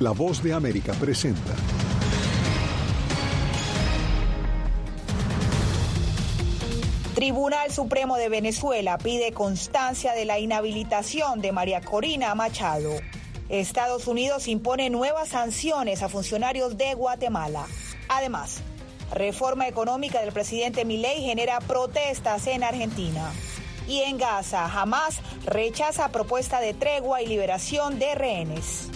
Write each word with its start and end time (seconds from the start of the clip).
La 0.00 0.12
voz 0.12 0.42
de 0.42 0.54
América 0.54 0.94
presenta. 0.94 1.54
Tribunal 7.14 7.70
Supremo 7.70 8.16
de 8.16 8.30
Venezuela 8.30 8.96
pide 8.96 9.32
constancia 9.32 10.14
de 10.14 10.24
la 10.24 10.38
inhabilitación 10.38 11.42
de 11.42 11.52
María 11.52 11.82
Corina 11.82 12.34
Machado. 12.34 12.92
Estados 13.50 14.06
Unidos 14.06 14.48
impone 14.48 14.88
nuevas 14.88 15.28
sanciones 15.28 16.02
a 16.02 16.08
funcionarios 16.08 16.78
de 16.78 16.94
Guatemala. 16.94 17.66
Además, 18.08 18.62
reforma 19.12 19.68
económica 19.68 20.22
del 20.22 20.32
presidente 20.32 20.86
Milei 20.86 21.20
genera 21.20 21.58
protestas 21.60 22.46
en 22.46 22.64
Argentina. 22.64 23.30
Y 23.86 23.98
en 24.00 24.16
Gaza, 24.16 24.64
Hamas 24.64 25.20
rechaza 25.44 26.08
propuesta 26.08 26.58
de 26.60 26.72
tregua 26.72 27.20
y 27.20 27.26
liberación 27.26 27.98
de 27.98 28.14
rehenes. 28.14 28.88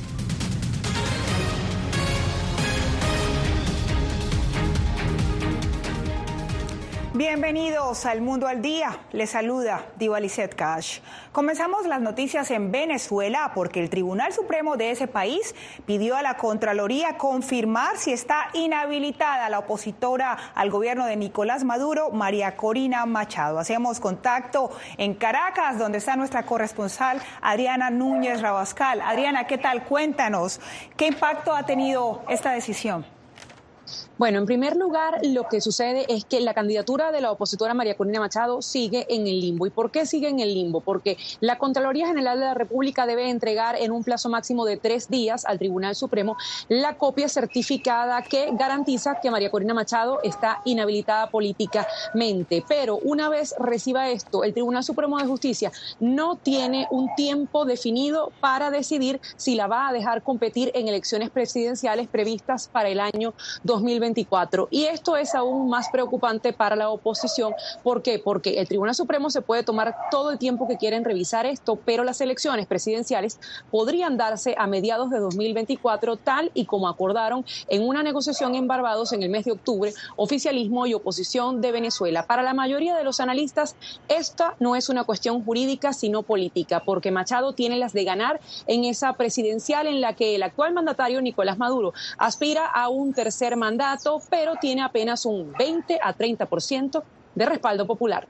Bienvenidos 7.17 8.07
al 8.07 8.23
Mundo 8.23 8.49
al 8.49 8.61
Día. 8.61 8.99
Les 9.13 9.31
saluda 9.31 9.87
Diva 9.97 10.19
Cash. 10.57 10.99
Comenzamos 11.31 11.87
las 11.87 12.01
noticias 12.01 12.51
en 12.51 12.73
Venezuela 12.73 13.53
porque 13.55 13.79
el 13.79 13.89
Tribunal 13.89 14.33
Supremo 14.33 14.77
de 14.77 14.91
ese 14.91 15.07
país 15.07 15.55
pidió 15.87 16.17
a 16.17 16.23
la 16.23 16.37
Contraloría 16.37 17.17
confirmar 17.17 17.99
si 17.99 18.13
está 18.13 18.49
inhabilitada 18.53 19.49
la 19.49 19.61
opositora 19.61 20.37
al 20.57 20.71
gobierno 20.71 21.07
de 21.07 21.15
Nicolás 21.15 21.63
Maduro, 21.63 22.11
María 22.11 22.57
Corina 22.57 23.07
Machado. 23.07 23.61
Hacemos 23.61 24.01
contacto 24.01 24.73
en 24.99 25.15
Caracas, 25.15 25.79
donde 25.79 25.99
está 25.99 26.17
nuestra 26.17 26.45
corresponsal 26.45 27.23
Adriana 27.41 27.91
Núñez 27.91 28.43
Rabascal. 28.43 29.01
Adriana, 29.01 29.47
¿qué 29.47 29.59
tal? 29.59 29.85
Cuéntanos, 29.85 30.61
¿qué 30.97 31.07
impacto 31.07 31.55
ha 31.55 31.65
tenido 31.65 32.25
esta 32.29 32.51
decisión? 32.51 33.07
Bueno, 34.17 34.39
en 34.39 34.47
primer 34.47 34.77
lugar, 34.77 35.19
lo 35.25 35.49
que 35.49 35.61
sucede 35.61 36.07
es 36.09 36.25
que 36.25 36.41
la 36.41 36.55
candidatura 36.55 37.11
de 37.11 37.21
la 37.21 37.33
opositora 37.33 37.75
María 37.75 37.97
Corina 37.97 38.21
Machado 38.21 38.63
sigue 38.63 39.07
en 39.13 39.27
el 39.27 39.41
limbo. 39.41 39.67
¿Y 39.67 39.71
por 39.71 39.91
qué 39.91 40.07
sigue 40.07 40.29
en 40.29 40.39
el 40.39 40.55
limbo? 40.55 40.81
Porque 40.83 41.17
la 41.41 41.59
Contraloría 41.59 42.07
General 42.07 42.39
de 42.39 42.45
la 42.45 42.55
República 42.55 43.07
debe 43.07 43.29
entregar 43.29 43.75
en 43.75 43.91
un 43.91 44.05
plazo 44.05 44.29
máximo 44.29 44.67
de 44.67 44.77
tres 44.77 45.09
días 45.09 45.45
al 45.45 45.59
Tribunal 45.59 45.97
Supremo 45.97 46.37
la 46.69 46.97
copia 46.97 47.29
certificada 47.29 48.23
que 48.23 48.51
garantiza 48.53 49.19
que 49.21 49.33
María 49.33 49.51
Corina 49.51 49.75
Machado 49.75 50.21
está 50.23 50.63
inhabilitada 50.65 51.29
políticamente. 51.31 52.65
Pero 52.69 52.99
una 52.99 53.29
vez 53.29 53.53
reciba 53.59 54.11
esto, 54.11 54.45
el 54.45 54.53
Tribunal 54.55 54.85
Supremo 54.85 55.19
de 55.19 55.27
Justicia 55.27 55.73
no 55.99 56.37
tiene 56.37 56.87
un 56.93 57.13
tiempo 57.17 57.65
definido 57.65 58.31
para 58.41 58.71
decidir 58.71 59.21
si 59.37 59.57
la 59.57 59.67
va 59.67 59.89
a 59.89 59.93
dejar 59.93 60.23
competir 60.23 60.71
en 60.75 60.87
elecciones 60.87 61.31
presidenciales 61.31 62.07
previstas 62.07 62.69
para 62.69 62.89
el 62.91 63.01
año 63.01 63.35
2020 63.65 64.04
y 64.71 64.85
esto 64.85 65.17
es 65.17 65.35
aún 65.35 65.69
más 65.69 65.89
preocupante 65.89 66.53
para 66.53 66.77
la 66.77 66.91
oposición. 66.91 67.55
¿Por 67.83 68.03
qué? 68.03 68.19
Porque 68.19 68.59
el 68.59 68.69
Tribunal 68.69 68.95
Supremo 68.95 69.31
se 69.31 69.41
puede 69.41 69.63
tomar 69.63 69.95
todo 70.11 70.31
el 70.31 70.39
tiempo 70.39 70.67
que 70.69 70.77
quieren 70.77 71.05
revisar 71.05 71.47
esto, 71.47 71.77
pero 71.77 72.05
las 72.05 72.21
elecciones 72.21 72.67
presidenciales 72.67 73.39
podrían 73.71 74.17
darse 74.17 74.55
a 74.59 74.67
mediados 74.67 75.11
de 75.11 75.19
2024, 75.21 76.17
tal 76.17 76.51
y 76.53 76.67
como 76.67 76.89
acordaron 76.89 77.45
en 77.69 77.87
una 77.87 78.03
negociación 78.03 78.55
en 78.55 78.67
Barbados 78.67 79.13
en 79.13 79.23
el 79.23 79.31
mes 79.31 79.45
de 79.45 79.53
octubre, 79.53 79.95
oficialismo 80.17 80.87
y 80.87 80.95
oposición 80.95 81.61
de 81.61 81.73
Venezuela. 81.73 82.27
Para 82.27 82.43
la 82.43 82.55
mayoría 82.55 82.97
de 82.97 83.05
los 83.05 83.21
analistas, 83.21 83.77
esta 84.09 84.55
no 84.59 84.77
es 84.77 84.89
una 84.89 85.05
cuestión 85.05 85.45
jurídica, 85.45 85.93
sino 85.93 86.23
política, 86.23 86.83
porque 86.85 87.11
Machado 87.11 87.53
tiene 87.53 87.79
las 87.79 87.93
de 87.93 88.05
ganar 88.05 88.41
en 88.67 88.85
esa 88.85 89.13
presidencial 89.15 89.87
en 89.87 90.01
la 90.01 90.15
que 90.15 90.35
el 90.35 90.43
actual 90.43 90.75
mandatario 90.75 91.23
Nicolás 91.23 91.59
Maduro 91.59 91.95
aspira 92.19 92.67
a 92.67 92.89
un 92.89 93.15
tercer 93.15 93.57
mandato 93.57 93.94
pero 94.31 94.57
tiene 94.57 94.83
apenas 94.83 95.25
un 95.27 95.55
20 95.57 95.99
a 96.03 96.15
30% 96.17 97.03
de 97.35 97.47
respaldo 97.47 97.87
popular. 97.87 98.29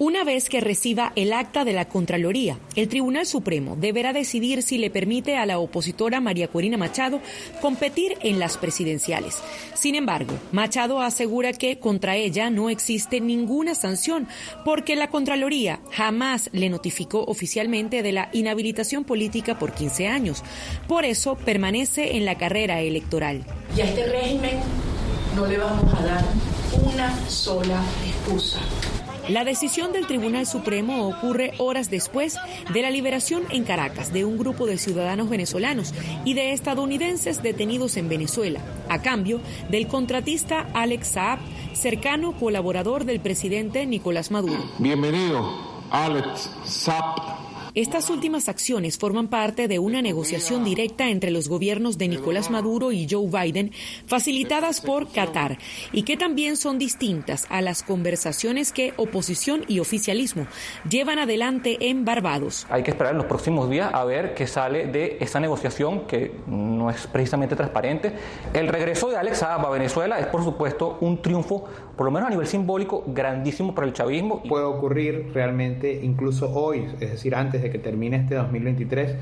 Una 0.00 0.22
vez 0.22 0.48
que 0.48 0.60
reciba 0.60 1.12
el 1.16 1.32
acta 1.32 1.64
de 1.64 1.72
la 1.72 1.88
Contraloría, 1.88 2.56
el 2.76 2.88
Tribunal 2.88 3.26
Supremo 3.26 3.74
deberá 3.74 4.12
decidir 4.12 4.62
si 4.62 4.78
le 4.78 4.90
permite 4.90 5.36
a 5.36 5.44
la 5.44 5.58
opositora 5.58 6.20
María 6.20 6.46
Corina 6.46 6.76
Machado 6.76 7.20
competir 7.60 8.16
en 8.20 8.38
las 8.38 8.58
presidenciales. 8.58 9.38
Sin 9.74 9.96
embargo, 9.96 10.34
Machado 10.52 11.00
asegura 11.00 11.52
que 11.52 11.80
contra 11.80 12.14
ella 12.14 12.48
no 12.48 12.70
existe 12.70 13.20
ninguna 13.20 13.74
sanción 13.74 14.28
porque 14.64 14.94
la 14.94 15.10
Contraloría 15.10 15.80
jamás 15.90 16.48
le 16.52 16.70
notificó 16.70 17.24
oficialmente 17.24 18.04
de 18.04 18.12
la 18.12 18.28
inhabilitación 18.32 19.02
política 19.02 19.58
por 19.58 19.72
15 19.72 20.06
años. 20.06 20.44
Por 20.86 21.06
eso 21.06 21.34
permanece 21.34 22.16
en 22.16 22.24
la 22.24 22.38
carrera 22.38 22.80
electoral. 22.82 23.44
Y 23.76 23.80
a 23.80 23.86
este 23.86 24.06
régimen 24.06 24.60
no 25.34 25.44
le 25.44 25.58
vamos 25.58 25.92
a 25.92 26.04
dar 26.04 26.24
una 26.84 27.28
sola 27.28 27.82
excusa 28.06 28.60
la 29.28 29.44
decisión 29.44 29.92
del 29.92 30.06
Tribunal 30.06 30.46
Supremo 30.46 31.06
ocurre 31.08 31.52
horas 31.58 31.90
después 31.90 32.36
de 32.72 32.82
la 32.82 32.90
liberación 32.90 33.44
en 33.50 33.64
Caracas 33.64 34.12
de 34.12 34.24
un 34.24 34.38
grupo 34.38 34.66
de 34.66 34.78
ciudadanos 34.78 35.28
venezolanos 35.28 35.94
y 36.24 36.34
de 36.34 36.52
estadounidenses 36.52 37.42
detenidos 37.42 37.96
en 37.96 38.08
Venezuela, 38.08 38.60
a 38.88 39.02
cambio 39.02 39.40
del 39.68 39.86
contratista 39.86 40.66
Alex 40.74 41.08
Saab, 41.08 41.38
cercano 41.74 42.32
colaborador 42.32 43.04
del 43.04 43.20
presidente 43.20 43.86
Nicolás 43.86 44.30
Maduro. 44.30 44.64
Bienvenido, 44.78 45.46
Alex 45.90 46.50
Saab 46.64 47.47
estas 47.80 48.10
últimas 48.10 48.48
acciones 48.48 48.98
forman 48.98 49.28
parte 49.28 49.68
de 49.68 49.78
una 49.78 50.02
negociación 50.02 50.64
directa 50.64 51.10
entre 51.10 51.30
los 51.30 51.48
gobiernos 51.48 51.96
de 51.96 52.08
Nicolás 52.08 52.50
Maduro 52.50 52.90
y 52.90 53.06
Joe 53.08 53.28
Biden, 53.28 53.70
facilitadas 54.04 54.80
por 54.80 55.12
Qatar, 55.12 55.58
y 55.92 56.02
que 56.02 56.16
también 56.16 56.56
son 56.56 56.78
distintas 56.78 57.46
a 57.50 57.62
las 57.62 57.84
conversaciones 57.84 58.72
que 58.72 58.94
oposición 58.96 59.64
y 59.68 59.78
oficialismo 59.78 60.48
llevan 60.90 61.20
adelante 61.20 61.88
en 61.88 62.04
Barbados. 62.04 62.66
Hay 62.68 62.82
que 62.82 62.90
esperar 62.90 63.12
en 63.12 63.18
los 63.18 63.26
próximos 63.26 63.70
días 63.70 63.90
a 63.94 64.04
ver 64.04 64.34
qué 64.34 64.48
sale 64.48 64.88
de 64.88 65.18
esa 65.20 65.38
negociación 65.38 66.06
que 66.08 66.34
no 66.48 66.90
es 66.90 67.06
precisamente 67.06 67.54
transparente. 67.54 68.12
El 68.54 68.66
regreso 68.66 69.08
de 69.08 69.18
Alex 69.18 69.38
Saab 69.38 69.64
a 69.66 69.70
Venezuela 69.70 70.18
es, 70.18 70.26
por 70.26 70.42
supuesto, 70.42 70.98
un 71.00 71.22
triunfo, 71.22 71.68
por 71.98 72.04
lo 72.04 72.12
menos 72.12 72.28
a 72.28 72.30
nivel 72.30 72.46
simbólico, 72.46 73.02
grandísimo 73.08 73.74
para 73.74 73.88
el 73.88 73.92
chavismo. 73.92 74.40
Puede 74.44 74.64
ocurrir 74.64 75.32
realmente 75.34 76.00
incluso 76.00 76.48
hoy, 76.54 76.86
es 77.00 77.10
decir, 77.10 77.34
antes 77.34 77.60
de 77.60 77.70
que 77.70 77.80
termine 77.80 78.18
este 78.18 78.36
2023, 78.36 79.16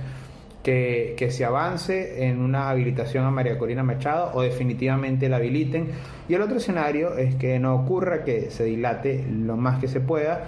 que, 0.62 1.14
que, 1.16 1.31
se 1.31 1.47
avance 1.47 2.26
en 2.26 2.38
una 2.38 2.69
habilitación 2.69 3.25
a 3.25 3.31
María 3.31 3.59
Corina 3.59 3.82
Machado 3.82 4.31
o 4.34 4.42
definitivamente 4.42 5.31
la 5.31 5.37
habiliten. 5.37 5.88
Y 6.28 6.34
el 6.34 6.42
otro 6.42 6.59
escenario 6.59 7.16
es 7.16 7.34
que 7.37 7.59
no 7.59 7.75
ocurra, 7.75 8.25
que 8.25 8.50
se 8.50 8.64
dilate 8.64 9.25
lo 9.26 9.56
más 9.56 9.81
que 9.81 9.88
se 9.88 10.00
pueda 10.00 10.44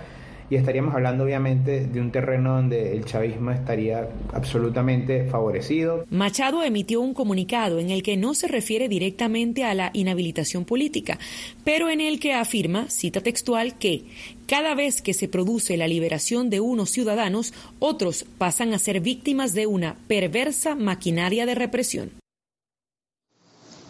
y 0.50 0.56
estaríamos 0.56 0.94
hablando 0.94 1.24
obviamente 1.24 1.86
de 1.86 2.00
un 2.00 2.10
terreno 2.10 2.56
donde 2.56 2.92
el 2.92 3.04
chavismo 3.04 3.50
estaría 3.50 4.08
absolutamente 4.32 5.24
favorecido. 5.24 6.04
Machado 6.10 6.62
emitió 6.62 7.00
un 7.00 7.14
comunicado 7.14 7.78
en 7.78 7.90
el 7.90 8.02
que 8.02 8.16
no 8.16 8.34
se 8.34 8.48
refiere 8.48 8.88
directamente 8.88 9.64
a 9.64 9.74
la 9.74 9.90
inhabilitación 9.92 10.64
política, 10.64 11.18
pero 11.64 11.90
en 11.90 12.00
el 12.00 12.20
que 12.20 12.32
afirma, 12.32 12.88
cita 12.88 13.20
textual, 13.20 13.78
que 13.78 14.04
cada 14.46 14.74
vez 14.74 15.02
que 15.02 15.14
se 15.14 15.28
produce 15.28 15.76
la 15.76 15.88
liberación 15.88 16.48
de 16.48 16.60
unos 16.60 16.90
ciudadanos, 16.90 17.52
otros 17.78 18.24
pasan 18.38 18.72
a 18.72 18.78
ser 18.78 19.00
víctimas 19.00 19.52
de 19.52 19.66
una 19.66 19.96
perversa 20.08 20.74
maquinaria 20.74 21.44
de 21.44 21.54
represión. 21.54 22.17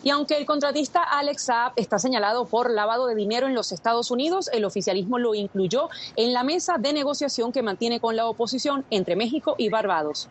Y 0.09 0.11
aunque 0.11 0.39
el 0.39 0.47
contratista 0.47 1.03
Alex 1.03 1.43
Saab 1.43 1.73
está 1.77 1.99
señalado 1.99 2.47
por 2.47 2.71
lavado 2.71 3.09
de 3.09 3.15
dinero 3.15 3.47
en 3.47 3.55
los 3.55 3.73
Estados 3.73 4.11
Unidos, 4.11 4.49
el 4.55 4.65
oficialismo 4.65 5.19
lo 5.19 5.35
incluyó 5.35 5.91
en 6.17 6.33
la 6.33 6.45
mesa 6.45 6.79
de 6.79 6.95
negociación 6.95 7.53
que 7.53 7.63
mantiene 7.63 8.01
con 8.01 8.17
la 8.17 8.25
oposición 8.25 8.87
entre 8.89 9.17
México 9.17 9.55
y 9.59 9.69
Barbados. 9.69 10.31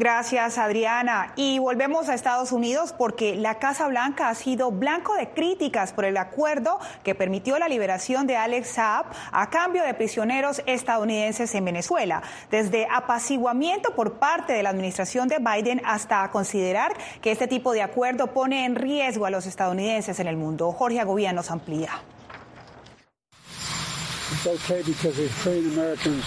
Gracias, 0.00 0.56
Adriana. 0.56 1.34
Y 1.36 1.58
volvemos 1.58 2.08
a 2.08 2.14
Estados 2.14 2.52
Unidos 2.52 2.94
porque 2.96 3.36
la 3.36 3.56
Casa 3.56 3.86
Blanca 3.86 4.30
ha 4.30 4.34
sido 4.34 4.70
blanco 4.70 5.14
de 5.14 5.28
críticas 5.28 5.92
por 5.92 6.06
el 6.06 6.16
acuerdo 6.16 6.78
que 7.04 7.14
permitió 7.14 7.58
la 7.58 7.68
liberación 7.68 8.26
de 8.26 8.34
Alex 8.34 8.66
Saab 8.68 9.04
a 9.30 9.50
cambio 9.50 9.82
de 9.82 9.92
prisioneros 9.92 10.62
estadounidenses 10.64 11.54
en 11.54 11.66
Venezuela. 11.66 12.22
Desde 12.50 12.88
apaciguamiento 12.90 13.94
por 13.94 14.14
parte 14.14 14.54
de 14.54 14.62
la 14.62 14.70
administración 14.70 15.28
de 15.28 15.36
Biden 15.36 15.82
hasta 15.84 16.26
considerar 16.30 16.92
que 17.20 17.30
este 17.30 17.46
tipo 17.46 17.72
de 17.72 17.82
acuerdo 17.82 18.28
pone 18.28 18.64
en 18.64 18.76
riesgo 18.76 19.26
a 19.26 19.30
los 19.30 19.44
estadounidenses 19.44 20.18
en 20.18 20.28
el 20.28 20.38
mundo. 20.38 20.72
Jorge 20.72 20.98
Agovía 20.98 21.34
nos 21.34 21.50
amplía. 21.50 21.90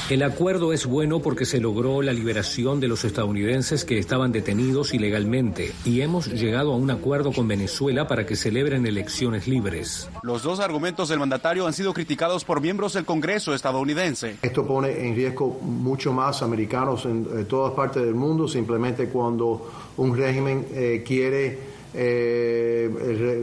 El 0.09 0.23
acuerdo 0.23 0.71
es 0.71 0.85
bueno 0.85 1.19
porque 1.19 1.45
se 1.45 1.59
logró 1.59 2.01
la 2.03 2.13
liberación 2.13 2.79
de 2.79 2.87
los 2.87 3.05
estadounidenses 3.05 3.85
que 3.85 3.97
estaban 3.97 4.31
detenidos 4.31 4.93
ilegalmente 4.93 5.73
y 5.83 6.01
hemos 6.01 6.27
llegado 6.27 6.73
a 6.73 6.77
un 6.77 6.91
acuerdo 6.91 7.31
con 7.31 7.47
Venezuela 7.47 8.07
para 8.07 8.25
que 8.25 8.35
celebren 8.35 8.85
elecciones 8.85 9.47
libres. 9.47 10.09
Los 10.21 10.43
dos 10.43 10.59
argumentos 10.59 11.09
del 11.09 11.19
mandatario 11.19 11.65
han 11.65 11.73
sido 11.73 11.91
criticados 11.93 12.45
por 12.45 12.61
miembros 12.61 12.93
del 12.93 13.05
Congreso 13.05 13.55
estadounidense. 13.55 14.37
Esto 14.43 14.67
pone 14.67 15.07
en 15.07 15.15
riesgo 15.15 15.59
mucho 15.61 16.13
más 16.13 16.43
americanos 16.43 17.05
en, 17.05 17.27
en 17.35 17.45
todas 17.47 17.73
partes 17.73 18.03
del 18.03 18.15
mundo, 18.15 18.47
simplemente 18.47 19.07
cuando 19.07 19.71
un 19.97 20.15
régimen 20.15 20.67
eh, 20.71 21.03
quiere 21.05 21.57
eh, 21.95 22.89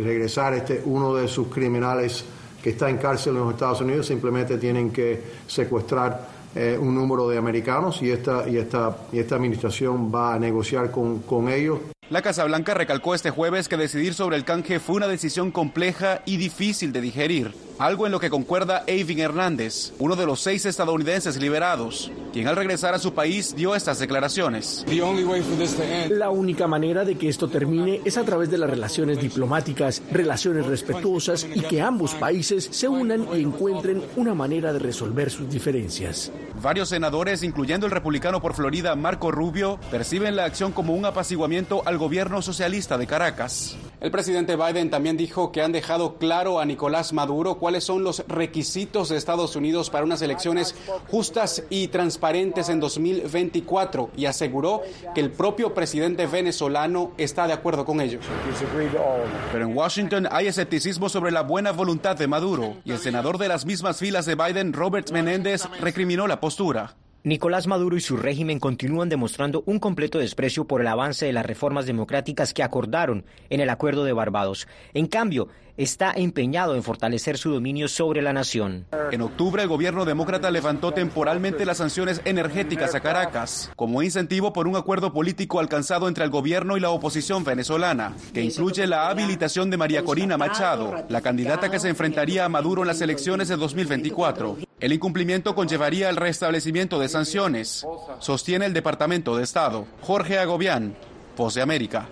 regresar 0.05 0.55
este 0.55 0.83
uno 0.85 1.15
de 1.15 1.29
sus 1.29 1.49
criminales 1.49 2.25
que 2.63 2.71
está 2.71 2.91
en 2.91 2.99
cárcel 2.99 3.35
en 3.35 3.41
los 3.41 3.53
Estados 3.55 3.81
Unidos, 3.81 4.07
simplemente 4.07 4.59
tienen 4.59 4.91
que 4.91 5.23
secuestrar 5.47 6.41
eh, 6.55 6.77
un 6.81 6.95
número 6.95 7.29
de 7.29 7.39
americanos 7.39 8.03
y 8.03 8.11
esta, 8.11 8.49
y 8.49 8.57
esta, 8.57 8.97
y 9.13 9.19
esta 9.19 9.37
administración 9.37 10.13
va 10.13 10.35
a 10.35 10.39
negociar 10.39 10.91
con, 10.91 11.21
con 11.21 11.49
ellos. 11.49 11.79
La 12.11 12.23
Casa 12.23 12.45
Blanca 12.45 12.75
recalcó 12.75 13.15
este 13.15 13.31
jueves 13.31 13.69
que 13.69 13.77
decidir 13.77 14.15
sobre 14.15 14.37
el 14.37 14.45
canje 14.45 14.81
fue 14.81 14.97
una 14.97 15.07
decisión 15.07 15.53
compleja 15.53 16.23
y 16.27 16.39
difícil 16.39 16.93
de 16.93 17.01
digerir, 17.01 17.55
algo 17.81 18.05
en 18.05 18.13
lo 18.13 18.21
que 18.21 18.29
concuerda 18.29 18.85
Avin 18.87 19.21
Hernández, 19.21 19.95
uno 19.99 20.15
de 20.15 20.27
los 20.27 20.41
seis 20.41 20.67
estadounidenses 20.67 21.41
liberados, 21.41 22.13
quien 22.31 22.47
al 22.47 22.55
regresar 22.55 22.93
a 22.95 22.99
su 22.99 23.15
país 23.15 23.57
dio 23.57 23.75
estas 23.75 23.99
declaraciones. 23.99 24.85
La 26.11 26.31
única 26.31 26.67
manera 26.67 27.07
de 27.07 27.17
que 27.17 27.31
esto 27.31 27.49
termine 27.49 28.03
es 28.05 28.19
a 28.19 28.25
través 28.25 28.51
de 28.51 28.59
las 28.59 28.69
relaciones 28.69 29.19
diplomáticas, 29.19 30.03
relaciones 30.13 30.67
respetuosas 30.67 31.47
y 31.55 31.61
que 31.63 31.81
ambos 31.81 32.15
países 32.15 32.69
se 32.71 32.87
unan 32.87 33.27
y 33.35 33.41
encuentren 33.41 34.03
una 34.15 34.35
manera 34.35 34.75
de 34.75 34.79
resolver 34.79 35.31
sus 35.31 35.49
diferencias. 35.49 36.31
Varios 36.61 36.91
senadores, 36.91 37.43
incluyendo 37.43 37.87
el 37.87 37.93
republicano 37.93 38.43
por 38.43 38.53
Florida 38.53 38.95
Marco 38.95 39.31
Rubio, 39.31 39.81
perciben 39.91 40.37
la 40.37 40.45
acción 40.45 40.73
como 40.73 40.93
un 40.93 41.07
apaciguamiento 41.07 41.83
al 41.87 41.97
gobierno 41.97 42.43
socialista 42.43 42.99
de 42.99 43.07
Caracas. 43.07 43.79
El 44.01 44.11
presidente 44.11 44.57
Biden 44.57 44.89
también 44.89 45.19
dijo 45.19 45.53
que 45.53 45.61
han 45.61 45.73
dejado 45.73 46.15
claro 46.17 46.59
a 46.59 46.65
Nicolás 46.65 47.13
Maduro 47.13 47.59
cuáles 47.59 47.85
son 47.85 48.03
los 48.03 48.25
requisitos 48.29 49.11
de 49.11 49.19
Estados 49.19 49.57
Unidos 49.57 49.91
para 49.91 50.05
unas 50.05 50.23
elecciones 50.23 50.75
justas 51.09 51.65
y 51.69 51.89
transparentes 51.89 52.71
en 52.71 52.81
2024 52.81 54.09
y 54.17 54.25
aseguró 54.25 54.81
que 55.15 55.21
el 55.21 55.31
propio 55.31 55.75
presidente 55.75 56.27
venezolano 56.27 57.13
está 57.19 57.47
de 57.47 57.53
acuerdo 57.53 57.85
con 57.85 58.01
ello. 58.01 58.21
Pero 59.53 59.67
en 59.67 59.77
Washington 59.77 60.29
hay 60.31 60.47
escepticismo 60.47 61.11
sobre 61.11 61.31
la 61.31 61.43
buena 61.43 61.73
voluntad 61.73 62.17
de 62.17 62.27
Maduro 62.27 62.77
y 62.87 62.93
el 62.93 62.99
senador 62.99 63.37
de 63.37 63.49
las 63.49 63.67
mismas 63.67 63.99
filas 63.99 64.25
de 64.25 64.35
Biden, 64.35 64.73
Robert 64.73 65.11
Menéndez, 65.11 65.69
recriminó 65.79 66.27
la 66.27 66.41
postura. 66.41 66.97
Nicolás 67.23 67.67
Maduro 67.67 67.99
y 67.99 68.01
su 68.01 68.17
régimen 68.17 68.59
continúan 68.59 69.11
demostrando 69.11 69.63
un 69.67 69.79
completo 69.79 70.19
desprecio 70.19 70.65
por 70.65 70.81
el 70.81 70.87
avance 70.87 71.27
de 71.27 71.35
las 71.35 71.45
reformas 71.45 71.85
democráticas 71.85 72.55
que 72.55 72.63
acordaron 72.63 73.27
en 73.51 73.61
el 73.61 73.69
Acuerdo 73.69 74.05
de 74.05 74.15
Barbados. 74.15 74.67
En 74.95 75.07
cambio, 75.07 75.49
está 75.77 76.15
empeñado 76.17 76.75
en 76.75 76.83
fortalecer 76.83 77.37
su 77.37 77.53
dominio 77.53 77.89
sobre 77.89 78.23
la 78.23 78.33
nación. 78.33 78.87
En 79.13 79.21
octubre, 79.21 79.63
el 79.63 79.69
gobierno 79.69 80.07
demócrata 80.07 80.51
levantó 80.51 80.93
temporalmente 80.93 81.67
las 81.67 81.77
sanciones 81.77 82.23
energéticas 82.25 82.95
a 82.95 83.01
Caracas 83.01 83.71
como 83.77 84.03
incentivo 84.03 84.55
por 84.55 84.67
un 84.67 84.77
acuerdo 84.77 85.13
político 85.13 85.61
alcanzado 85.61 86.09
entre 86.09 86.25
el 86.25 86.31
gobierno 86.31 86.79
y 86.79 86.81
la 86.81 86.89
oposición 86.89 87.45
venezolana, 87.45 88.17
que 88.33 88.43
incluye 88.43 88.87
la 88.87 89.11
habilitación 89.11 89.69
de 89.69 89.77
María 89.77 90.05
Corina 90.05 90.39
Machado, 90.39 91.05
la 91.11 91.21
candidata 91.21 91.71
que 91.71 91.81
se 91.81 91.91
enfrentaría 91.91 92.47
a 92.47 92.49
Maduro 92.49 92.81
en 92.81 92.89
las 92.89 93.03
elecciones 93.03 93.49
de 93.49 93.57
2024. 93.57 94.70
El 94.81 94.95
incumplimiento 94.95 95.55
conllevaría 95.55 96.09
el 96.09 96.17
restablecimiento 96.17 96.99
de 96.99 97.11
sanciones, 97.11 97.87
sostiene 98.19 98.65
el 98.65 98.73
Departamento 98.73 99.37
de 99.37 99.45
Estado. 99.45 99.87
Jorge 100.01 100.39
Agobián, 100.39 100.97
Voz 101.37 101.55
de 101.55 101.61
América. 101.61 102.09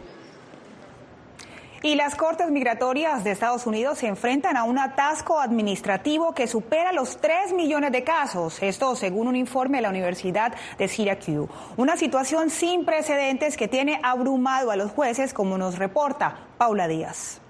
Y 1.83 1.95
las 1.95 2.15
Cortes 2.15 2.51
Migratorias 2.51 3.25
de 3.25 3.31
Estados 3.31 3.67
Unidos 3.67 3.99
se 3.99 4.09
enfrentan 4.09 4.57
a 4.57 4.65
un 4.65 4.79
atasco 4.79 5.41
administrativo 5.41 6.35
que 6.35 6.47
supera 6.47 6.93
los 6.93 7.19
3 7.19 7.55
millones 7.55 7.93
de 7.93 8.05
casos, 8.05 8.63
esto 8.63 8.97
según 8.97 9.29
un 9.29 9.37
informe 9.37 9.79
de 9.79 9.83
la 9.83 9.91
Universidad 9.91 10.55
de 10.77 10.89
Syracuse. 10.89 11.49
Una 11.77 11.97
situación 11.97 12.51
sin 12.51 12.85
precedentes 12.85 13.57
que 13.57 13.69
tiene 13.69 14.01
abrumado 14.03 14.73
a 14.73 14.77
los 14.77 14.91
jueces, 14.91 15.33
como 15.33 15.57
nos 15.57 15.79
reporta 15.79 16.37
Paula 16.59 16.89
Díaz. 16.89 17.41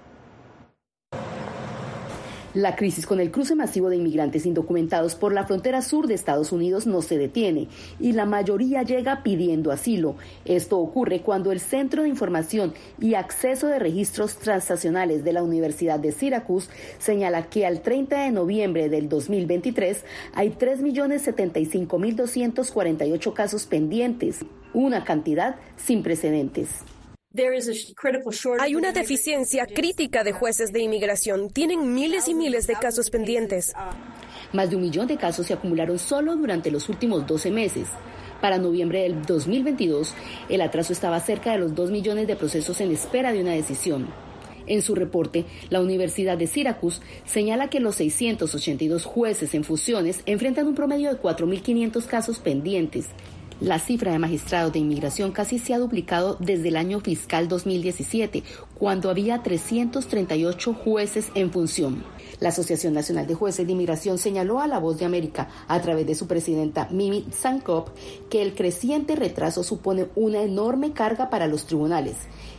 La 2.55 2.75
crisis 2.75 3.05
con 3.05 3.19
el 3.19 3.29
cruce 3.29 3.53
masivo 3.53 3.89
de 3.89 3.97
inmigrantes 3.97 4.47
indocumentados 4.47 5.13
por 5.13 5.33
la 5.33 5.45
frontera 5.45 5.83
sur 5.83 6.07
de 6.07 6.15
Estados 6.15 6.51
Unidos 6.51 6.87
no 6.87 7.03
se 7.03 7.19
detiene 7.19 7.67
y 7.99 8.13
la 8.13 8.25
mayoría 8.25 8.81
llega 8.81 9.21
pidiendo 9.21 9.71
asilo. 9.71 10.15
Esto 10.45 10.79
ocurre 10.79 11.21
cuando 11.21 11.51
el 11.51 11.59
Centro 11.59 12.01
de 12.01 12.09
Información 12.09 12.73
y 12.99 13.13
Acceso 13.13 13.67
de 13.67 13.77
Registros 13.77 14.37
Transnacionales 14.37 15.23
de 15.23 15.33
la 15.33 15.43
Universidad 15.43 15.99
de 15.99 16.11
Syracuse 16.11 16.71
señala 16.97 17.49
que 17.49 17.67
al 17.67 17.81
30 17.81 18.23
de 18.23 18.31
noviembre 18.31 18.89
del 18.89 19.09
2023 19.09 20.03
hay 20.33 20.49
3.075.248 20.49 23.33
casos 23.33 23.67
pendientes, 23.67 24.39
una 24.73 25.03
cantidad 25.03 25.57
sin 25.77 26.01
precedentes. 26.01 26.83
Hay 28.59 28.73
una 28.73 28.91
deficiencia 28.91 29.67
crítica 29.67 30.23
de 30.23 30.31
jueces 30.31 30.73
de 30.73 30.81
inmigración. 30.81 31.51
Tienen 31.51 31.93
miles 31.93 32.27
y 32.27 32.33
miles 32.33 32.65
de 32.65 32.73
casos 32.73 33.11
pendientes. 33.11 33.71
Más 34.51 34.71
de 34.71 34.75
un 34.75 34.81
millón 34.81 35.05
de 35.05 35.17
casos 35.17 35.45
se 35.45 35.53
acumularon 35.53 35.99
solo 35.99 36.35
durante 36.35 36.71
los 36.71 36.89
últimos 36.89 37.27
12 37.27 37.51
meses. 37.51 37.89
Para 38.41 38.57
noviembre 38.57 39.03
del 39.03 39.21
2022, 39.21 40.15
el 40.49 40.61
atraso 40.61 40.91
estaba 40.91 41.19
cerca 41.19 41.51
de 41.51 41.59
los 41.59 41.75
2 41.75 41.91
millones 41.91 42.25
de 42.25 42.35
procesos 42.35 42.81
en 42.81 42.91
espera 42.91 43.31
de 43.31 43.41
una 43.41 43.51
decisión. 43.51 44.07
En 44.65 44.81
su 44.81 44.95
reporte, 44.95 45.45
la 45.69 45.81
Universidad 45.81 46.35
de 46.35 46.47
Syracuse 46.47 47.01
señala 47.25 47.69
que 47.69 47.79
los 47.79 47.95
682 47.95 49.05
jueces 49.05 49.53
en 49.53 49.63
fusiones 49.63 50.21
enfrentan 50.25 50.67
un 50.67 50.75
promedio 50.75 51.13
de 51.13 51.21
4.500 51.21 52.05
casos 52.05 52.39
pendientes, 52.39 53.07
la 53.59 53.79
cifra 53.79 54.11
de 54.11 54.19
magistrados 54.19 54.71
de 54.71 54.79
inmigración 54.79 55.31
casi 55.31 55.59
se 55.59 55.73
ha 55.73 55.79
duplicado 55.79 56.37
desde 56.39 56.69
el 56.69 56.77
año 56.77 56.99
fiscal 56.99 57.47
2017, 57.47 58.43
cuando 58.75 59.09
había 59.09 59.43
338 59.43 60.73
jueces 60.73 61.31
en 61.35 61.51
función. 61.51 62.03
La 62.39 62.49
Asociación 62.49 62.93
Nacional 62.93 63.27
de 63.27 63.35
Jueces 63.35 63.65
de 63.65 63.73
Inmigración 63.73 64.17
señaló 64.17 64.59
a 64.61 64.67
La 64.67 64.79
Voz 64.79 64.97
de 64.97 65.05
América, 65.05 65.49
a 65.67 65.81
través 65.81 66.07
de 66.07 66.15
su 66.15 66.27
presidenta 66.27 66.87
Mimi 66.89 67.25
Sankop, 67.31 67.89
que 68.29 68.41
el 68.41 68.55
creciente 68.55 69.15
retraso 69.15 69.63
supone 69.63 70.07
una 70.15 70.41
enorme 70.41 70.93
carga 70.93 71.29
para 71.29 71.47
los 71.47 71.65
tribunales 71.65 72.15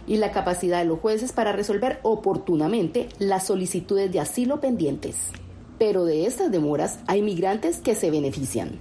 y 0.06 0.18
la 0.18 0.32
capacidad 0.32 0.80
de 0.80 0.84
los 0.84 0.98
jueces 0.98 1.32
para 1.32 1.52
resolver 1.52 2.00
oportunamente 2.02 3.08
las 3.18 3.46
solicitudes 3.46 4.12
de 4.12 4.20
asilo 4.20 4.60
pendientes 4.60 5.16
pero 5.80 6.04
de 6.04 6.26
estas 6.26 6.52
demoras 6.52 7.00
hay 7.06 7.22
migrantes 7.22 7.78
que 7.78 7.94
se 7.94 8.10
benefician. 8.10 8.72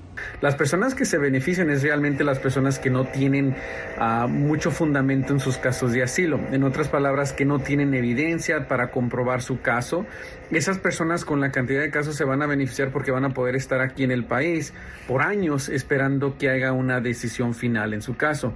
Las 0.41 0.55
personas 0.55 0.95
que 0.95 1.05
se 1.05 1.17
benefician 1.17 1.69
es 1.69 1.81
realmente 1.81 2.25
las 2.25 2.39
personas 2.39 2.77
que 2.77 2.89
no 2.89 3.05
tienen 3.05 3.55
uh, 3.97 4.27
mucho 4.27 4.69
fundamento 4.69 5.31
en 5.31 5.39
sus 5.39 5.57
casos 5.57 5.93
de 5.93 6.03
asilo. 6.03 6.41
En 6.51 6.65
otras 6.65 6.89
palabras, 6.89 7.31
que 7.31 7.45
no 7.45 7.59
tienen 7.59 7.93
evidencia 7.93 8.67
para 8.67 8.91
comprobar 8.91 9.41
su 9.41 9.61
caso. 9.61 10.05
Esas 10.51 10.77
personas 10.77 11.23
con 11.23 11.39
la 11.39 11.51
cantidad 11.51 11.79
de 11.79 11.89
casos 11.89 12.17
se 12.17 12.25
van 12.25 12.41
a 12.41 12.47
beneficiar 12.47 12.91
porque 12.91 13.11
van 13.11 13.23
a 13.23 13.33
poder 13.33 13.55
estar 13.55 13.79
aquí 13.79 14.03
en 14.03 14.11
el 14.11 14.25
país 14.25 14.73
por 15.07 15.21
años 15.21 15.69
esperando 15.69 16.37
que 16.37 16.49
haya 16.49 16.73
una 16.73 16.99
decisión 16.99 17.53
final 17.53 17.93
en 17.93 18.01
su 18.01 18.17
caso. 18.17 18.55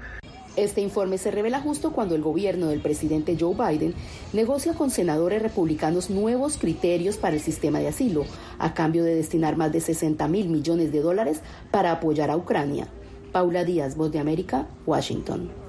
Este 0.55 0.81
informe 0.81 1.17
se 1.17 1.31
revela 1.31 1.59
justo 1.59 1.93
cuando 1.93 2.13
el 2.13 2.21
gobierno 2.21 2.67
del 2.67 2.79
presidente 2.79 3.35
Joe 3.39 3.55
Biden 3.55 3.95
negocia 4.33 4.73
con 4.73 4.91
senadores 4.91 5.41
republicanos 5.41 6.11
nuevos 6.11 6.57
criterios 6.57 7.17
para 7.17 7.35
el 7.35 7.41
sistema 7.41 7.79
de 7.79 7.87
asilo, 7.87 8.25
a 8.59 8.75
cambio 8.75 9.03
de 9.03 9.15
destinar 9.15 9.57
más 9.57 9.71
de 9.71 9.81
60 9.81 10.27
mil 10.27 10.49
millones 10.49 10.91
de 10.91 11.01
dólares 11.01 11.41
para 11.71 11.91
apoyar 11.91 12.29
a 12.29 12.37
Ucrania. 12.37 12.87
Paula 13.31 13.63
Díaz, 13.63 13.97
Voz 13.97 14.11
de 14.11 14.19
América, 14.19 14.67
Washington. 14.85 15.62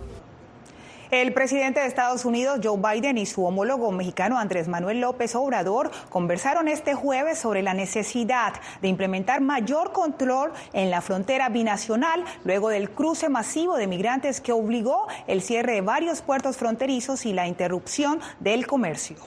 El 1.14 1.32
presidente 1.32 1.78
de 1.78 1.86
Estados 1.86 2.24
Unidos, 2.24 2.58
Joe 2.60 2.76
Biden, 2.76 3.18
y 3.18 3.24
su 3.24 3.44
homólogo 3.44 3.92
mexicano, 3.92 4.36
Andrés 4.36 4.66
Manuel 4.66 5.00
López 5.00 5.36
Obrador, 5.36 5.92
conversaron 6.08 6.66
este 6.66 6.94
jueves 6.94 7.38
sobre 7.38 7.62
la 7.62 7.72
necesidad 7.72 8.54
de 8.82 8.88
implementar 8.88 9.40
mayor 9.40 9.92
control 9.92 10.50
en 10.72 10.90
la 10.90 11.00
frontera 11.02 11.50
binacional 11.50 12.24
luego 12.42 12.68
del 12.68 12.90
cruce 12.90 13.28
masivo 13.28 13.76
de 13.76 13.86
migrantes 13.86 14.40
que 14.40 14.50
obligó 14.50 15.06
el 15.28 15.40
cierre 15.40 15.74
de 15.74 15.82
varios 15.82 16.20
puertos 16.20 16.56
fronterizos 16.56 17.26
y 17.26 17.32
la 17.32 17.46
interrupción 17.46 18.18
del 18.40 18.66
comercio. 18.66 19.18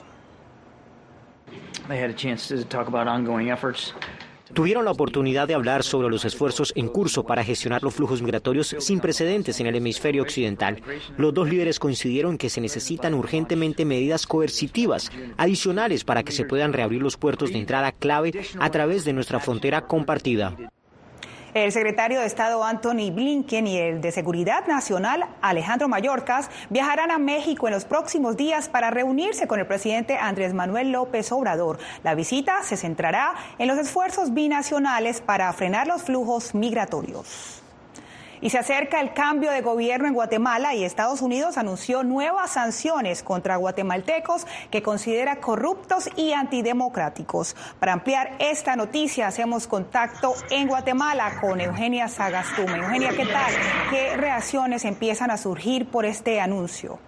Tuvieron 4.52 4.84
la 4.84 4.90
oportunidad 4.90 5.48
de 5.48 5.54
hablar 5.54 5.82
sobre 5.82 6.08
los 6.08 6.24
esfuerzos 6.24 6.72
en 6.76 6.88
curso 6.88 7.24
para 7.24 7.44
gestionar 7.44 7.82
los 7.82 7.94
flujos 7.94 8.22
migratorios 8.22 8.76
sin 8.78 9.00
precedentes 9.00 9.60
en 9.60 9.66
el 9.66 9.76
hemisferio 9.76 10.22
occidental. 10.22 10.82
Los 11.16 11.34
dos 11.34 11.48
líderes 11.48 11.78
coincidieron 11.78 12.38
que 12.38 12.50
se 12.50 12.60
necesitan 12.60 13.14
urgentemente 13.14 13.84
medidas 13.84 14.26
coercitivas 14.26 15.10
adicionales 15.36 16.04
para 16.04 16.22
que 16.22 16.32
se 16.32 16.44
puedan 16.44 16.72
reabrir 16.72 17.02
los 17.02 17.16
puertos 17.16 17.52
de 17.52 17.58
entrada 17.58 17.92
clave 17.92 18.32
a 18.58 18.70
través 18.70 19.04
de 19.04 19.12
nuestra 19.12 19.40
frontera 19.40 19.86
compartida. 19.86 20.56
El 21.54 21.72
secretario 21.72 22.20
de 22.20 22.26
Estado 22.26 22.62
Anthony 22.62 23.10
Blinken 23.10 23.66
y 23.66 23.78
el 23.78 24.02
de 24.02 24.12
Seguridad 24.12 24.66
Nacional 24.66 25.24
Alejandro 25.40 25.88
Mayorkas 25.88 26.50
viajarán 26.68 27.10
a 27.10 27.16
México 27.16 27.68
en 27.68 27.74
los 27.74 27.86
próximos 27.86 28.36
días 28.36 28.68
para 28.68 28.90
reunirse 28.90 29.46
con 29.46 29.58
el 29.58 29.66
presidente 29.66 30.18
Andrés 30.18 30.52
Manuel 30.52 30.92
López 30.92 31.32
Obrador. 31.32 31.78
La 32.04 32.14
visita 32.14 32.62
se 32.64 32.76
centrará 32.76 33.34
en 33.58 33.66
los 33.66 33.78
esfuerzos 33.78 34.34
binacionales 34.34 35.22
para 35.22 35.50
frenar 35.54 35.86
los 35.86 36.02
flujos 36.02 36.54
migratorios. 36.54 37.62
Y 38.40 38.50
se 38.50 38.58
acerca 38.58 39.00
el 39.00 39.12
cambio 39.12 39.50
de 39.50 39.60
gobierno 39.60 40.06
en 40.08 40.14
Guatemala 40.14 40.74
y 40.74 40.84
Estados 40.84 41.22
Unidos 41.22 41.58
anunció 41.58 42.02
nuevas 42.04 42.52
sanciones 42.52 43.22
contra 43.22 43.56
guatemaltecos 43.56 44.46
que 44.70 44.82
considera 44.82 45.36
corruptos 45.36 46.08
y 46.16 46.32
antidemocráticos. 46.32 47.56
Para 47.78 47.92
ampliar 47.92 48.36
esta 48.38 48.76
noticia 48.76 49.26
hacemos 49.26 49.66
contacto 49.66 50.34
en 50.50 50.68
Guatemala 50.68 51.40
con 51.40 51.60
Eugenia 51.60 52.08
Sagastume. 52.08 52.78
Eugenia, 52.78 53.10
¿qué 53.10 53.26
tal? 53.26 53.52
¿Qué 53.90 54.16
reacciones 54.16 54.84
empiezan 54.84 55.30
a 55.30 55.36
surgir 55.36 55.88
por 55.90 56.04
este 56.04 56.40
anuncio? 56.40 56.98